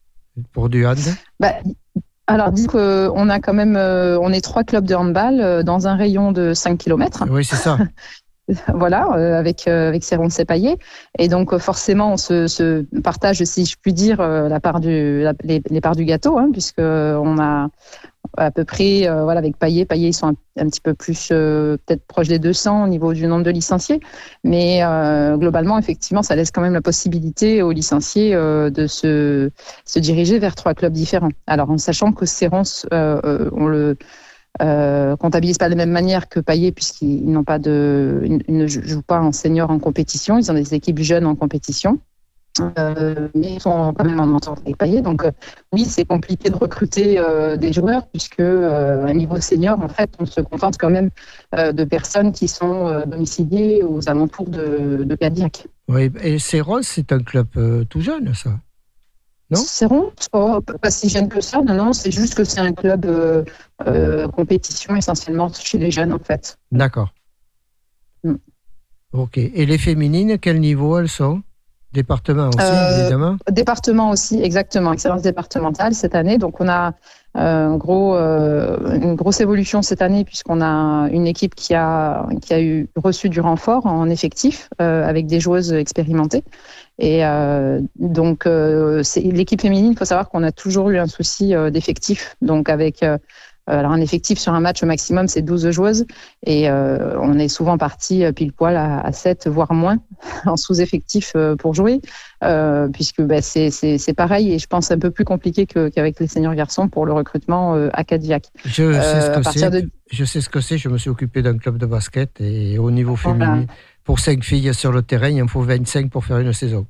[0.53, 0.97] pour du hand
[1.39, 1.53] bah,
[2.31, 5.87] alors, dit qu'on a quand même, euh, on est trois clubs de handball euh, dans
[5.87, 7.25] un rayon de 5 km.
[7.29, 7.77] Oui, c'est ça.
[8.73, 10.77] voilà, euh, avec avec ces ronds sépaillés.
[11.19, 15.95] Et donc forcément, on se, partage, si je puis dire, la part du les, parts
[15.95, 17.67] du gâteau, hein, puisque on a
[18.37, 19.85] à peu près, euh, voilà, avec Payet.
[19.85, 23.27] Payet, ils sont un, petit peu plus, euh, peut-être proche des 200 au niveau du
[23.27, 23.99] nombre de licenciés.
[24.43, 29.49] Mais euh, globalement, effectivement, ça laisse quand même la possibilité aux licenciés de se,
[29.85, 31.31] se diriger vers trois clubs différents.
[31.47, 33.97] Alors, en sachant que Sérance, on le
[34.59, 39.19] comptabilise pas de la même manière que Payet puisqu'ils n'ont pas de, ne jouent pas
[39.19, 40.37] en senior en compétition.
[40.37, 41.99] Ils ont des équipes jeunes en compétition.
[42.59, 45.01] Euh, mais ils sont quand même en entente avec Payet.
[45.01, 45.31] Donc euh,
[45.71, 50.25] oui, c'est compliqué de recruter euh, des joueurs puisque à niveau senior, en fait, on
[50.25, 51.09] se contente quand même
[51.53, 55.67] de personnes qui sont domiciliées aux alentours de, de Cadillac.
[55.87, 57.47] Oui, et Serros, c'est un club
[57.89, 58.51] tout jeune, ça
[59.49, 59.57] non?
[59.57, 63.05] Serron, oh, pas si jeune que ça, non, non, c'est juste que c'est un club
[64.33, 66.57] compétition essentiellement chez les jeunes, en fait.
[66.71, 67.13] D'accord.
[68.23, 68.35] Mm.
[69.11, 69.37] Ok.
[69.37, 71.43] Et les féminines, quel niveau elles sont?
[71.93, 73.37] Département aussi, euh, évidemment.
[73.49, 74.93] Département aussi, exactement.
[74.93, 76.37] Excellence départementale cette année.
[76.37, 76.93] Donc, on a
[77.37, 82.53] euh, gros, euh, une grosse évolution cette année puisqu'on a une équipe qui a, qui
[82.53, 86.43] a eu reçu du renfort en effectif avec des joueuses expérimentées.
[86.97, 87.23] Et
[87.95, 92.35] donc, l'équipe féminine, il faut savoir qu'on a toujours eu un souci d'effectif.
[92.41, 93.03] Donc, avec
[93.67, 96.05] alors un effectif sur un match au maximum, c'est 12 joueuses
[96.45, 99.97] et euh, on est souvent parti euh, pile poil à, 7, voire moins
[100.45, 102.01] en sous-effectif pour jouer,
[102.93, 106.87] puisque bah, c'est pareil et je pense un peu plus compliqué qu'avec les seniors garçons
[106.87, 108.45] pour le recrutement à Cadillac.
[108.65, 109.85] Je sais ce que c'est.
[110.11, 110.77] Je sais ce que c'est.
[110.77, 113.65] Je me suis occupé d'un club de basket et au niveau féminin,
[114.03, 116.85] pour 5 filles sur le terrain, il en faut 25 pour faire une saison.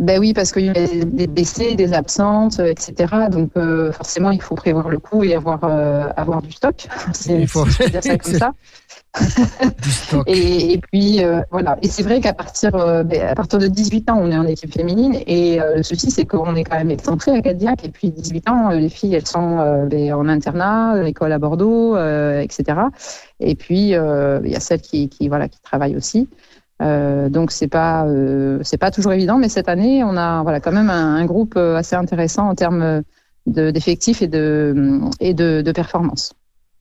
[0.00, 3.14] Ben oui, parce qu'il y a des décès, des absences, euh, etc.
[3.30, 6.86] Donc euh, forcément, il faut prévoir le coup et avoir, euh, avoir du stock.
[7.28, 8.52] il faut dire ça comme ça.
[9.82, 10.24] du stock.
[10.26, 11.20] Et, puis
[11.50, 11.76] voilà.
[11.82, 14.72] Et c'est vrai qu'à partir, ben, à partir de 18 ans, on est en équipe
[14.72, 15.16] féminine.
[15.26, 17.84] Et le souci, c'est qu'on est quand même excentré à Cadillac.
[17.84, 22.78] Et puis 18 ans, les filles, elles sont ben, en internat, l'école à Bordeaux, etc.
[23.40, 26.28] Et puis il y a celles qui, qui, voilà, qui travaillent aussi.
[26.80, 30.60] Euh, donc c'est pas euh, c'est pas toujours évident, mais cette année on a voilà
[30.60, 33.02] quand même un, groupe euh, assez intéressant en termes
[33.46, 36.32] d'effectifs et de et de, de performance.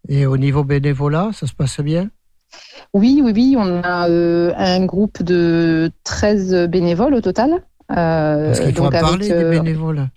[0.08, 2.10] Et au niveau bénévolat, ça se passe bien?
[2.94, 7.62] Oui, oui, oui, on a un groupe de 13 bénévoles au total.
[7.88, 10.08] Parce qu'il faut en parler des bénévoles.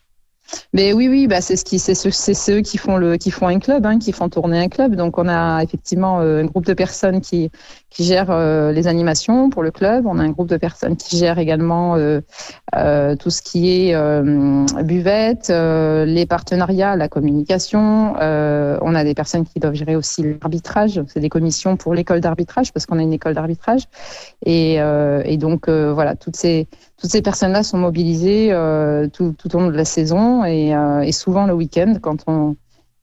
[0.75, 4.69] Mais oui, oui, bah c'est ceux qui font un club, hein, qui font tourner un
[4.69, 4.95] club.
[4.97, 7.51] Donc on a effectivement euh, un groupe de personnes qui
[7.91, 10.07] qui gèrent euh, les animations pour le club.
[10.07, 13.95] On a un groupe de personnes qui gèrent également euh, tout ce qui est
[14.83, 18.15] buvette, les partenariats, la communication.
[18.19, 21.03] on a des personnes qui doivent gérer aussi l'arbitrage.
[21.09, 23.83] C'est des commissions pour l'école d'arbitrage parce qu'on a une école d'arbitrage.
[24.47, 24.79] Et
[25.39, 26.67] donc voilà, toutes ces
[27.03, 31.01] toutes ces personnes-là sont mobilisées euh, tout, tout, au long de la saison et, euh,
[31.01, 32.55] et souvent le week-end quand on,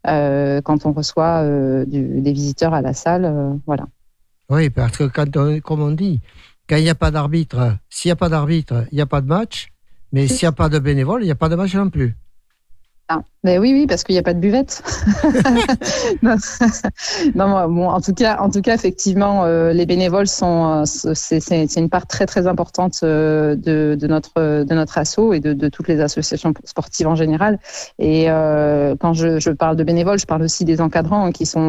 [0.07, 1.43] euh, quand on reçoit
[1.85, 3.59] des visiteurs à la salle.
[3.65, 3.85] voilà.
[4.49, 5.29] Oui, parce que quand
[5.61, 6.21] comme on dit,
[6.69, 9.19] quand il n'y a pas d'arbitre, s'il n'y a pas d'arbitre, il n'y a pas
[9.19, 9.67] de match,
[10.13, 12.15] mais s'il n'y a pas de bénévole, il n'y a pas de match non plus.
[13.09, 14.83] Ah, mais oui, oui, parce qu'il n'y a pas de buvette.
[16.23, 16.35] non,
[17.87, 22.05] en tout cas, en tout cas, effectivement, euh, les bénévoles sont, euh, c'est une part
[22.05, 27.07] très très importante euh, de, notre de notre asso et de, toutes les associations sportives
[27.07, 27.59] en général.
[27.97, 31.59] Et quand je, je, parle de bénévoles, je parle aussi des encadrants qui sont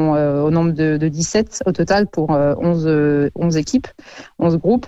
[0.44, 3.86] au nombre de, de, 17 au total pour 11 11 équipes,
[4.38, 4.86] 11 groupes.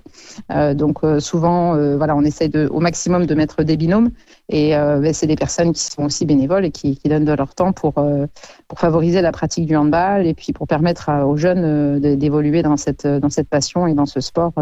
[0.75, 4.11] donc souvent, voilà, on essaie de, au maximum de mettre des binômes.
[4.49, 7.95] Et ben, c'est des personnes qui sont aussi bénévoles qui, donnent de leur temps pour,
[7.95, 13.07] pour favoriser la pratique du handball et puis pour permettre aux jeunes d'évoluer dans cette,
[13.07, 14.53] dans cette passion et dans ce sport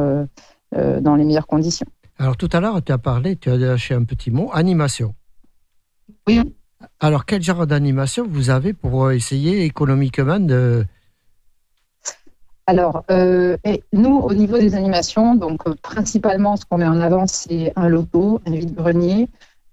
[0.73, 1.87] dans les meilleures conditions.
[2.19, 5.15] Alors tout à l'heure, tu as parlé, tu as lâché un petit mot, animation.
[6.27, 6.41] Oui.
[6.99, 10.85] Alors quel genre d'animation vous avez pour essayer économiquement de...
[12.67, 13.57] Alors, euh,
[13.93, 17.89] nous, au niveau des animations, donc euh, principalement, ce qu'on met en avant, c'est un
[17.89, 19.29] logo, un vide-grenier.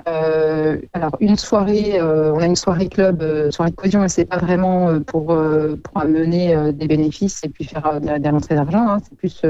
[0.08, 4.38] Euh, alors, une soirée, on a une soirée club, soirée de cohésion, mais c'est pas
[4.38, 8.88] vraiment pour, pour amener des bénéfices et puis faire des, rentrées d'argent.
[8.88, 9.00] Hein.
[9.04, 9.42] c'est plus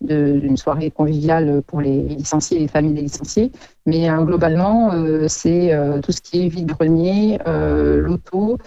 [0.00, 3.52] d'une soirée conviviale pour les licenciés et les familles des licenciés.
[3.86, 4.92] Mais globalement,
[5.28, 8.58] c'est tout ce qui est vide-grenier, loto,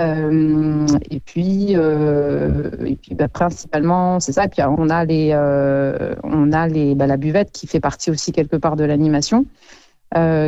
[0.00, 4.44] euh, et puis, euh, et puis bah, principalement, c'est ça.
[4.44, 8.10] Et puis on a les, euh, on a les, bah, la buvette qui fait partie
[8.10, 9.46] aussi quelque part de l'animation,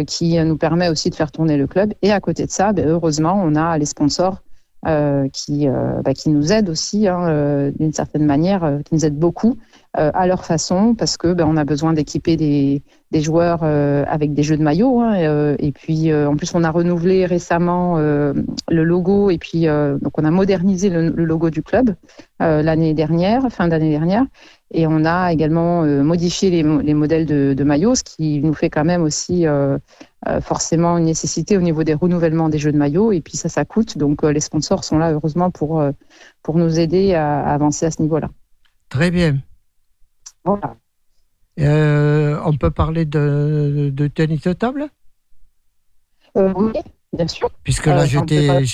[0.06, 1.92] qui nous permet aussi de faire tourner le club.
[2.02, 4.42] Et à côté de ça, bah, heureusement, on a les sponsors
[5.32, 5.68] qui,
[6.16, 9.58] qui nous aident aussi hein, d'une certaine manière, qui nous aident beaucoup
[9.98, 12.80] euh, à leur façon parce que ben, on a besoin d'équiper des,
[13.10, 15.00] des, joueurs euh, avec des jeux de maillot.
[15.00, 20.16] Hein, euh, et puis en plus on a renouvelé récemment le logo et puis donc
[20.16, 21.96] on a modernisé le, logo du club
[22.38, 24.24] l'année dernière, fin d'année dernière.
[24.72, 28.70] Et on a également modifié les, les modèles de, de, maillots, ce qui nous fait
[28.70, 29.44] quand même aussi
[30.42, 33.10] forcément une nécessité au niveau des renouvellements des jeux de maillots.
[33.10, 33.98] Et puis ça, ça coûte.
[33.98, 35.82] Donc les sponsors sont là heureusement pour,
[36.42, 38.30] pour nous aider à avancer à ce niveau-là.
[38.88, 39.38] Très bien.
[41.60, 44.88] Euh, on peut parler de, tennis de table?
[46.36, 46.72] Euh, Oui,
[47.12, 47.50] bien sûr.
[47.64, 48.64] Puisque là, euh,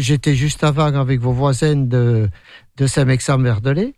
[0.00, 2.28] j'étais juste avant avec vos voisins de,
[2.76, 3.94] de Saint-Mexan-Verdelais.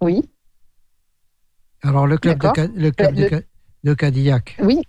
[0.00, 0.28] Oui.
[1.82, 3.14] Alors, le club, de, le club
[3.84, 4.56] de Cadillac.
[4.62, 4.82] Oui,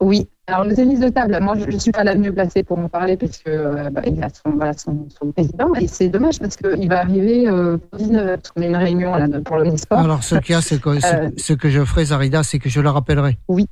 [0.00, 0.28] oui.
[0.48, 2.88] Alors, le tennis de table, moi, je ne suis pas la mieux placée pour en
[2.88, 6.88] parler parce que euh, bah, il a son, son, président et c'est dommage parce qu'il
[6.88, 10.00] va arriver euh, pour 19h parce qu'on a une réunion là, pour le sport.
[10.00, 12.68] Alors, ce qu'il y a, c'est que, euh, ce, que je ferai, Zarida, c'est que
[12.68, 13.38] je le rappellerai.
[13.46, 13.68] Oui.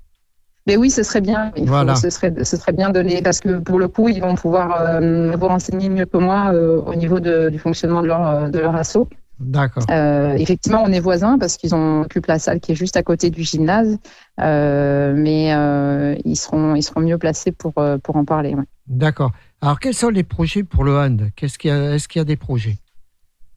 [0.66, 1.50] Mais oui, ce serait bien.
[1.56, 1.96] voilà.
[1.96, 3.22] ce, serait, ce serait bien les.
[3.22, 7.18] Parce que pour le coup, ils vont pouvoir vous renseigner mieux que moi au niveau
[7.18, 9.08] de, du fonctionnement de leur, de leur assaut.
[9.40, 9.84] D'accord.
[9.90, 13.02] Euh, effectivement, on est voisins parce qu'ils ont occupent la salle qui est juste à
[13.02, 13.96] côté du gymnase,
[14.40, 17.72] euh, mais euh, ils seront ils seront mieux placés pour
[18.02, 18.54] pour en parler.
[18.86, 19.32] D'accord.
[19.62, 21.30] Alors, quels sont les projets pour le hand?
[21.36, 22.76] Qu'est-ce qu'il est-ce qu'il y a des projets?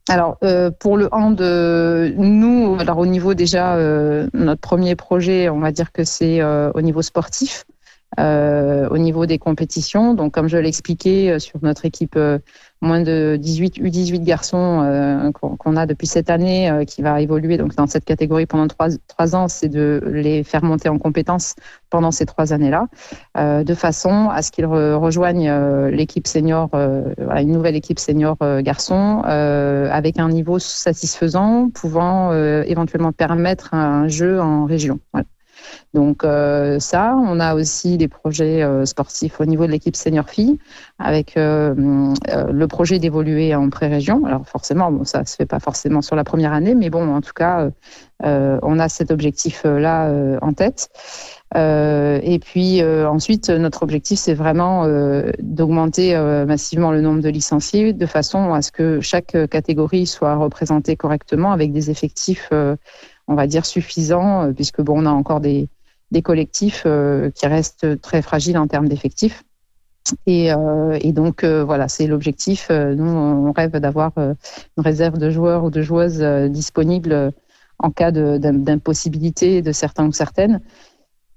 [0.09, 0.37] Alors
[0.79, 3.77] pour le hand, nous, alors au niveau déjà
[4.33, 7.65] notre premier projet, on va dire que c'est au niveau sportif.
[8.19, 10.13] Euh, au niveau des compétitions.
[10.13, 12.37] Donc, comme je l'expliquais euh, sur notre équipe euh,
[12.81, 17.87] moins de 18 U18 garçons qu'on a depuis cette année, qui va évoluer donc dans
[17.87, 21.55] cette catégorie pendant trois, ans, c'est de les faire monter en compétences
[21.89, 22.87] pendant ces trois années-là,
[23.63, 25.49] de façon à ce qu'ils rejoignent
[25.91, 32.33] l'équipe senior, une nouvelle équipe senior garçon, avec un niveau satisfaisant, pouvant
[32.63, 34.99] éventuellement permettre un jeu en région.
[35.13, 35.25] Voilà.
[35.93, 40.27] Donc euh, ça, on a aussi des projets euh, sportifs au niveau de l'équipe senior
[40.27, 40.57] fille,
[40.97, 41.73] avec euh,
[42.51, 44.25] le projet d'évoluer en pré-région.
[44.25, 47.21] Alors forcément, bon, ça se fait pas forcément sur la première année, mais bon, en
[47.21, 47.69] tout cas,
[48.23, 50.89] on a cet objectif-là en tête.
[51.55, 54.87] et puis ensuite, notre objectif, c'est vraiment
[55.39, 56.15] d'augmenter
[56.47, 61.51] massivement le nombre de licenciés de façon à ce que chaque catégorie soit représentée correctement
[61.51, 62.49] avec des effectifs
[63.27, 65.69] on va dire, suffisant, euh, puisque bon, on a encore des,
[66.11, 69.43] des collectifs euh, qui restent très fragiles en termes d'effectifs.
[70.25, 72.69] Et, euh, et, donc voilà, c'est l'objectif.
[72.69, 74.35] Nous, on rêve d'avoir une
[74.83, 76.21] réserve de joueurs ou de joueuses
[76.51, 77.31] disponibles
[77.79, 80.59] en cas d'impossibilité de certains ou certaines.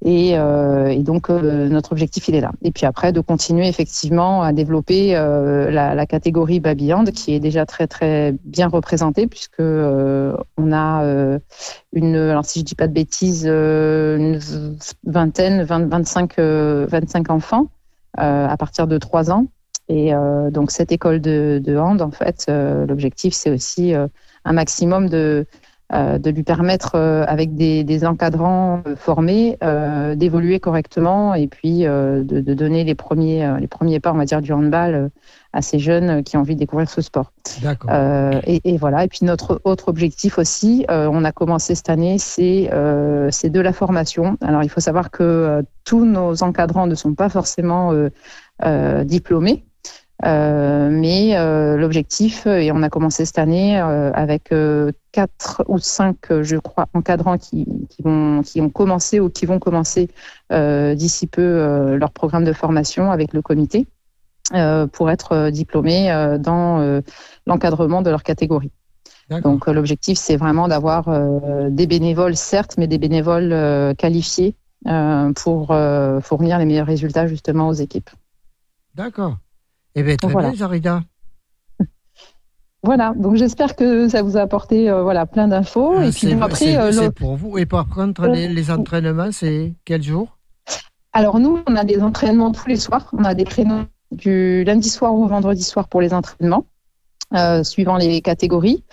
[0.05, 2.53] Et, euh, et donc euh, notre objectif il est là.
[2.62, 7.40] Et puis après de continuer effectivement à développer euh, la, la, catégorie Babyland qui est
[7.40, 11.38] déjà très très bien représentée puisque on a
[11.92, 14.38] une, alors si je dis pas de bêtises, une
[15.05, 17.68] vingtaine, 20, 25, 25 enfants
[18.18, 19.47] à partir de 3 ans.
[19.88, 20.12] Et
[20.51, 25.47] donc cette école de hand en fait, l'objectif c'est aussi un maximum de
[25.93, 29.57] euh, de lui permettre, euh, avec des, encadrants euh, formés,
[30.16, 34.53] d'évoluer correctement et puis de, donner les premiers, les premiers pas, on va dire, du
[34.53, 35.11] handball
[35.53, 37.32] à ces jeunes qui ont envie de découvrir ce sport.
[37.62, 37.91] D'accord.
[38.47, 39.05] Et, voilà.
[39.05, 42.70] Et puis notre autre objectif aussi, on a commencé cette année, c'est
[43.30, 44.37] c'est de la formation.
[44.41, 47.93] Alors il faut savoir que tous nos encadrants ne sont pas forcément
[49.05, 49.66] diplômés.
[50.25, 54.53] Euh, mais euh, l'objectif, et on a commencé cette année euh, avec
[55.12, 59.59] quatre ou cinq, je crois, encadrants qui, qui, vont, qui ont commencé ou qui vont
[59.59, 60.09] commencer
[60.51, 63.87] d'ici peu leur programme de formation avec le comité.
[64.93, 67.03] pour être diplômés dans
[67.47, 68.71] l'encadrement de leur catégorie.
[69.43, 71.09] Donc l'objectif, c'est vraiment d'avoir
[71.71, 74.55] des bénévoles, certes, mais des bénévoles qualifiés
[75.35, 75.75] pour
[76.23, 78.11] fournir les meilleurs résultats justement aux équipes.
[78.95, 79.39] D'accord.
[79.97, 81.03] Eh bien, très bien, Zarida.
[82.82, 85.94] Voilà, donc j'espère que ça vous a apporté euh, voilà, plein d'infos.
[85.97, 87.59] Ah, et puis après, euh, c'est pour vous.
[87.59, 90.38] Et par contre, les, entraînements, c'est quel jour?
[91.12, 93.09] Alors nous, on a des entraînements tous les soirs.
[93.12, 96.66] On a des créneaux du lundi soir au vendredi soir pour les entraînements.
[97.35, 98.85] Euh, suivant les catégories.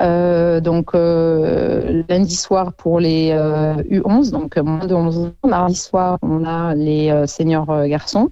[0.00, 5.32] donc lundi soir pour les U11, donc moins de 11 ans.
[5.44, 8.30] Mardi soir, on a les seniors garçons,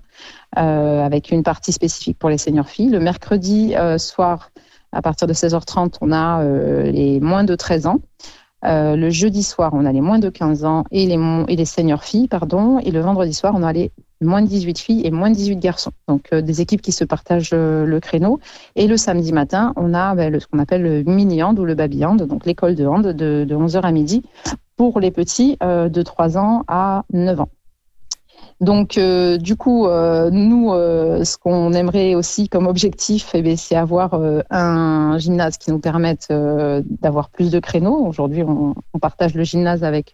[0.52, 2.90] avec une partie spécifique pour les seniors filles.
[2.90, 4.50] Le mercredi soir,
[4.92, 8.00] à partir de 16h30, on a euh, les moins de 13 ans.
[8.64, 11.64] Euh, le jeudi soir, on a les moins de 15 ans et les, et les
[11.64, 12.78] seniors filles, pardon.
[12.80, 15.56] Et le vendredi soir, on a les moins de 18 filles et moins de 18
[15.56, 15.92] garçons.
[16.06, 18.40] Donc euh, des équipes qui se partagent le créneau.
[18.76, 22.22] Et le samedi matin, on a ben, ce qu'on appelle le mini-hand ou le baby-hand,
[22.22, 24.22] donc l'école de hand de, de 11h à midi
[24.76, 27.48] pour les petits de 3 ans à 9 ans.
[28.60, 33.76] Donc, euh, du coup, euh, nous, euh, ce qu'on aimerait aussi comme objectif, eh c'est
[33.76, 38.04] avoir un gymnase qui nous permette d'avoir plus de créneaux.
[38.06, 40.12] Aujourd'hui, on, partage le gymnase avec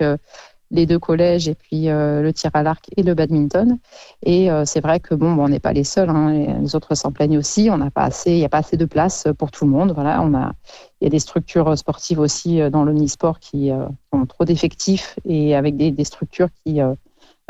[0.74, 3.78] les deux collèges et puis le tir à l'arc et le badminton.
[4.26, 6.10] Et c'est vrai que bon, on n'est pas les seuls.
[6.10, 7.70] Hein, les autres s'en plaignent aussi.
[7.70, 9.92] On n'a pas assez, il n'y a pas assez de place pour tout le monde.
[9.94, 10.52] Voilà, on a,
[11.00, 13.70] il y a des structures sportives aussi dans l'omnisport qui
[14.12, 16.80] ont trop d'effectifs et avec des, des structures qui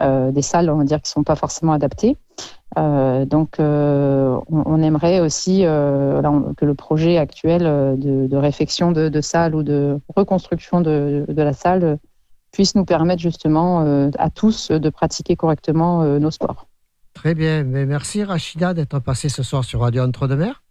[0.00, 2.16] euh, des salles, on va dire, qui sont pas forcément adaptées.
[2.78, 7.62] Euh, donc, euh, on, aimerait aussi que le projet actuel
[7.98, 11.98] de, réfection de, salle ou de reconstruction de, la salle
[12.54, 16.66] puisse nous permettre justement à tous de pratiquer correctement nos sports.
[17.12, 20.62] Très bien, mais merci Rachida d'être passée ce soir sur Radio Entre-deux-Mers.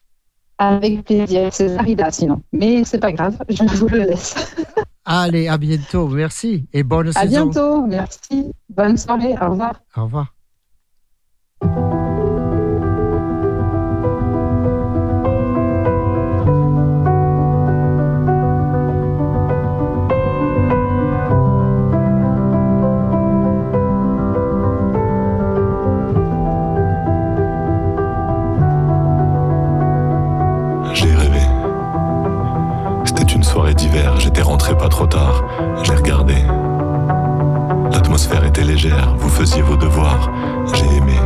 [0.58, 2.42] Avec plaisir, c'est Zarida sinon.
[2.52, 4.56] Mais c'est pas grave, je vous le laisse.
[5.06, 7.20] Allez, à bientôt, merci et bonne saison.
[7.20, 8.54] À bientôt, merci.
[8.70, 9.82] Bonne soirée, au revoir.
[9.98, 10.33] Au revoir.
[39.18, 40.30] Vous faisiez vos devoirs,
[40.74, 41.18] j'ai aimé.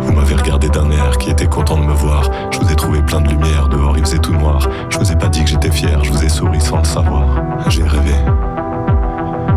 [0.00, 2.30] Vous m'avez regardé d'un air qui était content de me voir.
[2.50, 4.66] Je vous ai trouvé plein de lumière, dehors il faisait tout noir.
[4.88, 7.24] Je vous ai pas dit que j'étais fier, je vous ai souri sans le savoir.
[7.68, 8.14] J'ai rêvé.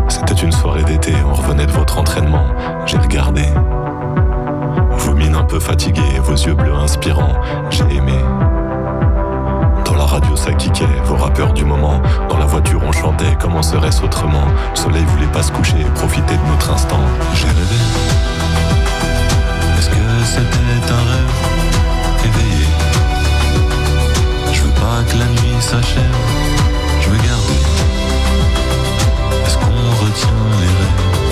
[0.08, 2.44] C'était une soirée d'été, on revenait de votre entraînement.
[2.84, 3.44] J'ai regardé.
[4.90, 7.34] Vos mines un peu fatiguées, vos yeux bleus inspirants.
[7.70, 8.18] J'ai aimé
[10.12, 10.50] radio ça
[11.04, 11.98] vos rappeurs du moment.
[12.28, 14.44] Dans la voiture on chantait, comment serait-ce autrement?
[14.70, 17.00] Le soleil voulait pas se coucher, profiter de notre instant.
[17.34, 17.80] J'ai rêvé.
[19.78, 21.32] Est-ce que c'était un rêve?
[22.26, 22.66] Éveillé
[24.52, 26.02] Je veux pas que la nuit s'achève,
[27.00, 27.62] je veux garder.
[29.46, 31.31] Est-ce qu'on retient les rêves?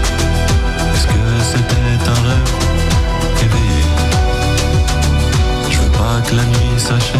[1.51, 2.53] C'était un rêve
[3.43, 3.83] éveillé.
[5.69, 7.19] Je veux pas que la nuit s'achève,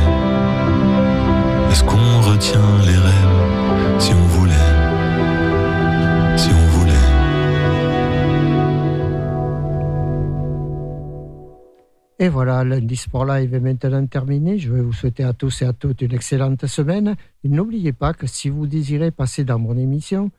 [12.21, 14.59] Et voilà, lundi Sport Live est maintenant terminé.
[14.59, 17.15] Je vais vous souhaiter à tous et à toutes une excellente semaine.
[17.43, 20.29] N'oubliez pas que si vous désirez passer dans mon émission,